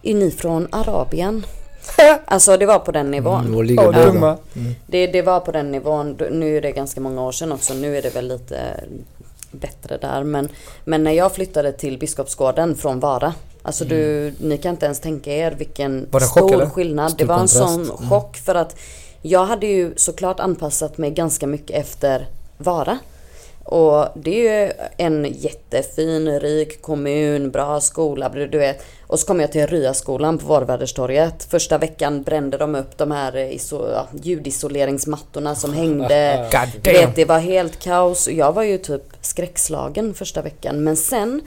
[0.04, 1.46] Är ni från Arabien?
[2.26, 3.46] Alltså det var på den nivån.
[3.54, 4.06] Mm, båda.
[4.06, 4.38] dumma.
[4.56, 4.76] Mm.
[4.88, 6.18] Det, det var på den nivån.
[6.32, 7.74] Nu är det ganska många år sedan också.
[7.74, 8.60] Nu är det väl lite
[9.52, 10.24] bättre där.
[10.24, 10.50] Men,
[10.86, 13.34] men när jag flyttade till Biskopsgården från Vara.
[13.62, 16.70] Alltså du, ni kan inte ens tänka er vilken det chock, stor eller?
[16.70, 17.12] skillnad.
[17.12, 17.74] Stor det var en kontrast.
[17.74, 18.10] sån Mm.
[18.10, 18.76] chock för att
[19.22, 22.98] jag hade ju såklart anpassat mig ganska mycket efter Vara.
[23.64, 28.84] Och det är ju en jättefin, rik kommun, bra skola, du vet.
[29.08, 31.44] Och så kom jag till Ryaskolan på Varväderstorget.
[31.44, 36.48] Första veckan brände de upp de här iso- ja, ljudisoleringsmattorna som hängde.
[36.84, 38.28] Du vet, det var helt kaos.
[38.28, 40.84] Och Jag var ju typ skräckslagen första veckan.
[40.84, 41.42] Men sen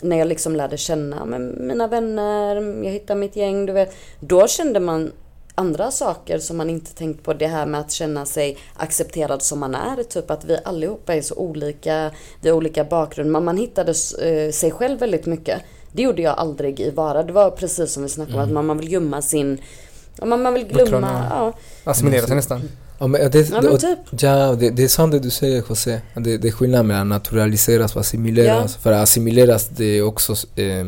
[0.00, 1.24] när jag liksom lärde känna
[1.58, 3.94] mina vänner, jag hittade mitt gäng, du vet.
[4.20, 5.12] Då kände man
[5.58, 7.34] andra saker som man inte tänkt på.
[7.34, 10.02] Det här med att känna sig accepterad som man är.
[10.02, 13.30] Typ att vi allihopa är så olika, vi har olika bakgrund.
[13.30, 13.90] Men man hittade
[14.22, 15.62] eh, sig själv väldigt mycket.
[15.92, 17.22] Det gjorde jag aldrig i Vara.
[17.22, 19.58] Det var precis som vi snackade om, att man, man vill gömma sin...
[20.18, 21.26] Ja, man, man vill glömma...
[21.30, 21.52] Ja,
[21.84, 22.62] Assimilera sig nästan.
[22.98, 23.98] Ja, men det, ja men typ.
[24.22, 26.00] Ja, det, det är sant det du säger José.
[26.14, 28.76] Det, det är skillnad mellan naturaliseras och assimileras.
[28.76, 30.86] För assimileras det är också eh,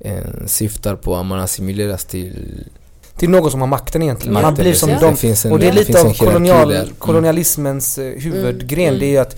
[0.00, 2.64] eh, syftar på att man assimileras till
[3.22, 4.42] Till någon som har makten egentligen.
[4.42, 5.42] Man blir som precis.
[5.42, 5.50] dem.
[5.50, 6.72] Det Och det är det lite av kolonial.
[6.72, 6.88] Mm.
[6.98, 8.88] kolonialismens eh, huvudgren.
[8.88, 9.00] Mm.
[9.00, 9.36] Det är ju att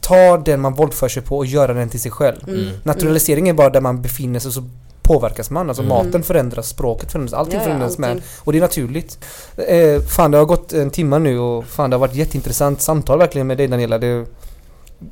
[0.00, 2.48] ta den man våldför sig på och göra den till sig själv.
[2.48, 2.60] Mm.
[2.60, 2.74] Mm.
[2.82, 4.62] Naturalisering är bara där man befinner sig så
[5.02, 5.68] påverkas man.
[5.68, 5.96] Alltså Mm.
[5.96, 8.10] maten förändras, språket förändras, allting Ja, ja, förändras med.
[8.10, 8.24] allting.
[8.44, 9.18] Och det är naturligt.
[9.56, 13.18] Eh, fan det har gått en timme nu och fan det har varit jätteintressant samtal
[13.18, 13.98] verkligen med dig Daniela.
[13.98, 14.26] Det är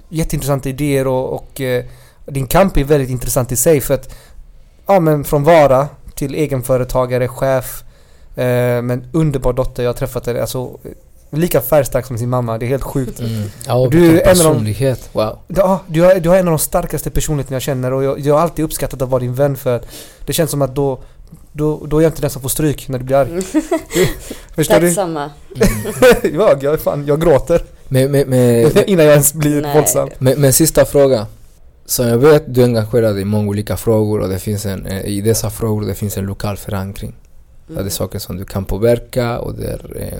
[0.09, 1.85] jätteintressanta idéer och, och eh,
[2.27, 4.15] din kamp är väldigt intressant i sig för att
[4.87, 7.83] ja men från vara till egenföretagare, chef
[8.83, 10.41] men underbar dotter jag har träffat henne.
[10.41, 10.91] Alltså eh,
[11.39, 12.59] lika färgstark som sin mamma.
[12.59, 13.21] Det är helt sjukt.
[13.21, 13.43] Mm.
[13.67, 15.09] Ja, Du är en av de- personlighet.
[15.13, 15.39] Wow.
[15.49, 18.35] Ja, du, har, du har en av de starkaste personligheterna jag känner och jag, jag
[18.35, 19.87] har alltid uppskattat att vara din vän för att
[20.27, 20.99] det känns som att då
[21.53, 23.43] då, då är jag inte den som får stryk när du blir arg.
[24.55, 24.91] Förstår Tack du?
[24.95, 25.31] samma.
[26.33, 29.75] jag, jag, fan, jag gråter Men, men, men, innan jag ens blir Nej.
[29.75, 30.09] våldsam.
[30.19, 31.27] men, men sista fråga.
[31.87, 35.05] Så jag vet du är engagerad i många olika frågor och det finns en, eh,
[35.07, 37.15] i dessa frågor det finns en lokal förankring.
[37.67, 37.91] Där det är Mm.
[37.91, 40.19] saker som du kan påverka och där eh,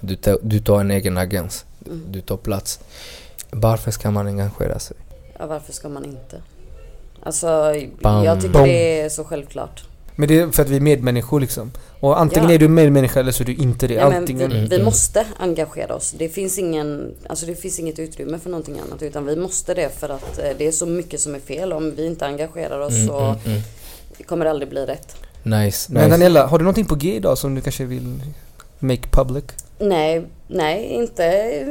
[0.00, 1.64] du, tar, du tar en egen agens.
[1.86, 2.02] Mm.
[2.10, 2.80] Du tar plats.
[3.50, 4.96] Varför ska man engagera sig?
[5.38, 6.42] Ja, varför ska man inte?
[7.22, 8.24] Alltså, Bam.
[8.24, 8.62] jag tycker Bom.
[8.62, 9.84] det är så självklart.
[10.18, 11.70] Men det är för att vi är medmänniskor liksom.
[12.00, 12.54] Och antingen Ja.
[12.54, 14.08] är du medmänniska eller så är du inte det.
[14.08, 14.32] Men vi.
[14.32, 14.84] Mm, vi mm.
[14.84, 16.14] måste engagera oss.
[16.18, 19.02] Det finns, ingen, alltså det finns inget utrymme för någonting annat.
[19.02, 21.72] Utan vi måste det för att eh, det är så mycket som är fel.
[21.72, 23.62] Om vi inte engagerar oss Mm, så mm, mm.
[24.26, 25.16] kommer det aldrig bli rätt.
[25.46, 26.10] Nice, Men nice.
[26.10, 28.20] Daniela, har du någonting på G idag som du kanske vill
[28.78, 29.44] make public?
[29.78, 31.64] Nej, nej, inte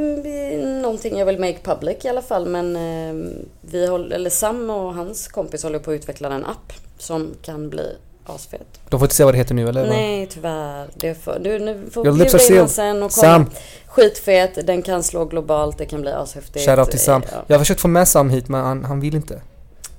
[0.81, 2.45] någonting jag vill make public i alla fall.
[2.45, 6.73] Men eh, vi håller, eller Sam och hans kompis håller på att utveckla en app
[6.97, 7.95] som kan bli
[8.25, 8.67] asfet.
[8.89, 9.87] De får inte säga vad det heter nu eller?
[9.87, 10.87] Nej, tyvärr.
[10.95, 13.27] Det får, du nu får Your lips in sen och kolla.
[13.27, 13.45] Sam,
[13.87, 16.65] Skitfet, den kan slå globalt, det kan bli ashäftigt.
[16.65, 17.21] shoutout till Sam.
[17.31, 17.43] Ja.
[17.47, 19.41] Jag har försökt få med Sam hit men han, han vill inte.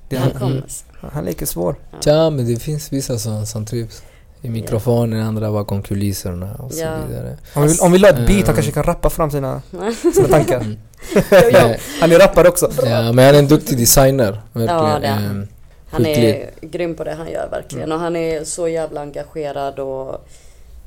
[0.09, 0.51] Det, Han han.
[0.51, 0.63] Mm.
[1.13, 1.75] han leker svår.
[2.05, 4.01] Ja, men det finns vissa som, som trivs.
[4.41, 6.97] I mikrofonen, andra bakom kulisserna och så Ja.
[7.09, 7.37] vidare.
[7.53, 8.55] Om vi, om vi la ett beat, han Mm.
[8.55, 9.61] kanske kan rappa fram sina,
[10.15, 10.55] sina tankar.
[10.61, 10.77] Mm.
[11.51, 11.75] ja.
[12.01, 12.71] Han är rappare också.
[12.85, 14.41] Ja, men han är en duktig designer.
[14.53, 14.75] Verkligen.
[14.85, 15.23] Ja, det är han.
[15.25, 15.47] Ehm,
[15.89, 17.85] Han är grym på det han gör verkligen.
[17.85, 17.95] Mm.
[17.97, 20.27] Och han är så jävla engagerad och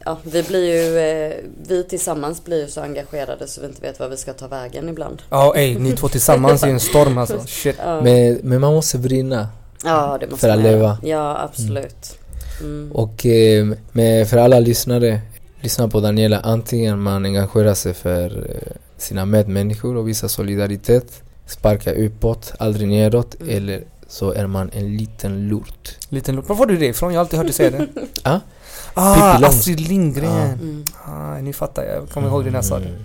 [0.04, 1.36] ja, vi blir ju, eh,
[1.68, 4.88] vi tillsammans blir ju så engagerade så vi inte vet vad vi ska ta vägen
[4.88, 5.22] ibland.
[5.30, 7.40] Ja, ey, ni två tillsammans är en storm alltså.
[7.46, 7.76] Shit.
[7.84, 9.48] Ja, men, men man måste brinna.
[9.84, 10.98] ja det måste för att leva.
[11.02, 12.18] Ja, absolut.
[12.60, 12.92] Mm.
[12.92, 15.20] Och eh, med, för alla lyssnare,
[15.60, 16.40] lyssna på Daniela.
[16.40, 23.36] Antingen man engagerar sig för eh, sina medmänniskor och visar solidaritet, sparkar uppåt, aldrig nedåt,
[23.40, 23.56] Mm.
[23.56, 25.96] eller så är man en liten lort.
[26.08, 26.48] Liten lort.
[26.48, 27.12] Var får du det ifrån?
[27.12, 27.86] Jag har alltid hört dig säga det.
[28.24, 28.40] Ja.
[28.94, 29.46] Ah.
[29.46, 30.30] Astrid Lindgren.
[30.36, 30.42] Ja.
[30.44, 30.84] Mm.
[31.06, 31.96] Ah, nu fattar jag.
[31.96, 32.88] Jag kommer ihåg det när jag sa det.
[32.88, 33.04] Mm.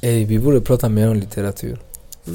[0.00, 1.78] Ey, vi borde prata mer om litteratur.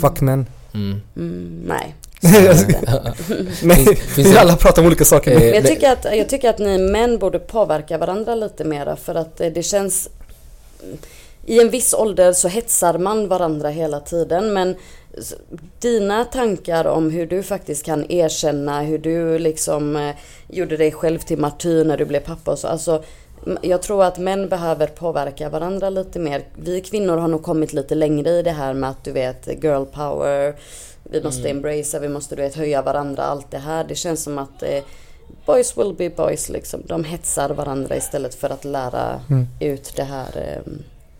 [0.02, 0.46] Fuck men.
[0.74, 1.02] Mm.
[1.16, 1.96] Mm, nej.
[3.64, 5.32] Nej, finns alla pratar om olika saker.
[5.32, 8.64] Eh, Men jag det- tycker, att, jag tycker att ni män borde påverka varandra lite
[8.64, 10.10] mera för att eh, det känns
[11.46, 14.76] i en viss ålder så hetsar man varandra hela tiden men
[15.80, 20.16] dina tankar om hur du faktiskt kan erkänna hur du liksom eh,
[20.50, 22.68] gjorde dig själv till martyr när du blev pappa och så.
[22.68, 23.04] Alltså,
[23.62, 26.44] jag tror att män behöver påverka varandra lite mer.
[26.56, 29.84] Vi kvinnor har nog kommit lite längre i det här med att du vet girl
[29.86, 30.56] power.
[31.04, 31.58] Vi måste Mm.
[31.58, 33.84] embracea, vi måste du vet höja varandra, allt det här.
[33.84, 34.84] Det känns som att eh,
[35.46, 36.82] boys will be boys liksom.
[36.86, 39.48] De hetsar varandra istället för att lära Mm.
[39.60, 40.28] ut det här.
[40.36, 40.72] Eh,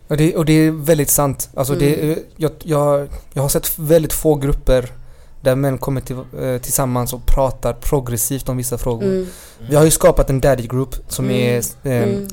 [0.08, 1.48] Och det, och det är väldigt sant.
[1.54, 2.18] Alltså det, Mm.
[2.36, 4.92] jag, jag, jag har sett väldigt få grupper
[5.40, 9.04] där män kommer till, eh, tillsammans och pratar progressivt om vissa frågor.
[9.06, 9.26] mm,
[9.70, 11.36] Vi har ju skapat en daddy group som Mm.
[11.36, 11.56] är,
[11.90, 12.28] eh, mm.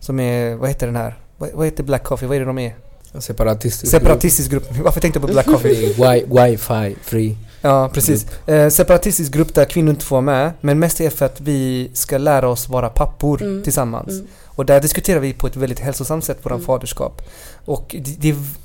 [0.00, 1.18] som är, vad heter den här?
[1.38, 2.26] Vad, vad heter Black Coffee?
[2.28, 2.76] Vad är det de är?
[3.18, 4.64] Separatistisk Separatistisk grupp.
[4.84, 5.86] Varför tänkte jag på Black Coffee?
[5.86, 5.96] grupp.
[5.96, 7.36] Wi- Wifi free.
[7.60, 8.26] Ja, precis.
[8.48, 10.52] Eh, separatistisk grupp där kvinnor inte får vara med.
[10.60, 13.62] Men mest är för att vi ska lära oss vara pappor Mm.
[13.62, 14.08] tillsammans.
[14.10, 14.26] Mm.
[14.54, 16.66] Och där diskuterar vi på ett väldigt hälsosamt sätt våra Mm.
[16.66, 17.22] faderskap.
[17.64, 18.16] Och det,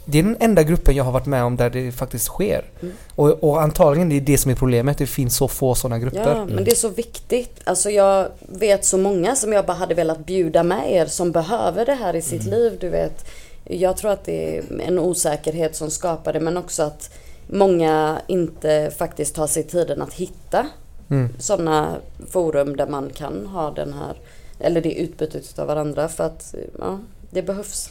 [0.05, 2.65] det, är den enda gruppen jag har varit med om där det faktiskt sker.
[2.81, 2.93] Mm.
[3.15, 4.97] Och, och antagligen det är det som är problemet.
[4.97, 6.35] Det finns så få sådana grupper.
[6.35, 7.59] Ja, men det är så viktigt.
[7.63, 11.85] Alltså jag vet så många som jag bara hade velat bjuda med er som behöver
[11.85, 12.77] det här i sitt liv.
[12.79, 13.25] Du vet,
[13.63, 17.09] jag tror att det är en osäkerhet som skapar det men också att
[17.47, 20.65] många inte faktiskt tar sig tiden att hitta
[21.09, 21.29] Mm.
[21.39, 21.95] sådana
[22.29, 24.17] forum där man kan ha den här,
[24.59, 26.99] eller det utbytet av varandra för att ja,
[27.31, 27.89] det behövs.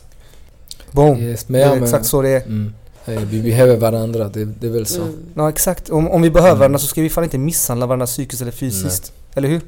[0.93, 1.19] Boom.
[1.19, 2.43] Yes, Det men är ja, men, exakt så det är.
[2.43, 2.73] Mm.
[3.07, 5.03] Eh, Vi behöver varandra, det, det är väl så.
[5.03, 5.15] Mm.
[5.35, 5.91] Ja, exakt.
[5.91, 6.59] Om, om vi behöver Mm.
[6.59, 9.13] varandra så ska vi fan inte misshandla varandra psykiskt eller fysiskt.
[9.35, 9.61] Eller hur?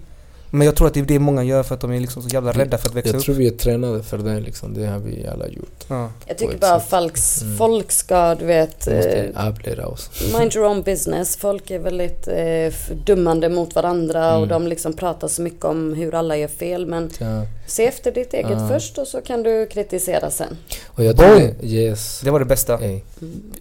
[0.50, 2.28] Men jag tror att det är det många gör för att de är liksom så
[2.28, 3.24] jävla rädda för att växa Jag upp.
[3.24, 5.84] tror vi är tränade för det liksom, det har vi alla gjort.
[5.88, 6.10] Ja.
[6.26, 7.56] Jag tycker bara folks, Mm.
[7.56, 10.10] folk ska, du vet, eh, oss.
[10.38, 11.36] Mind your own business.
[11.36, 14.48] Folk är väldigt eh, dummande mot varandra och Mm.
[14.48, 16.86] de liksom pratar så mycket om hur alla gör fel.
[16.86, 17.42] Men Ja.
[17.66, 18.68] se efter ditt eget Ja.
[18.68, 20.56] först och så kan du kritisera sen.
[20.86, 22.20] Och jag tror det, yes.
[22.24, 22.78] Det var det bästa.
[22.78, 23.00] Mm.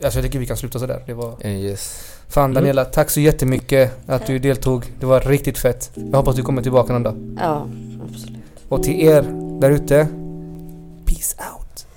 [0.03, 1.03] Alltså jag tycker vi kan sluta sådär.
[1.05, 1.45] Det var...
[1.47, 1.99] yes.
[2.29, 2.53] Fan Mm.
[2.53, 4.85] Daniela, tack så jättemycket att du deltog.
[4.99, 5.91] Det var riktigt fett.
[5.95, 7.15] Jag hoppas du kommer tillbaka någon dag.
[7.39, 7.67] Ja,
[8.09, 8.37] absolut.
[8.69, 9.21] Och till er
[9.61, 10.07] där ute,
[11.05, 11.87] peace out.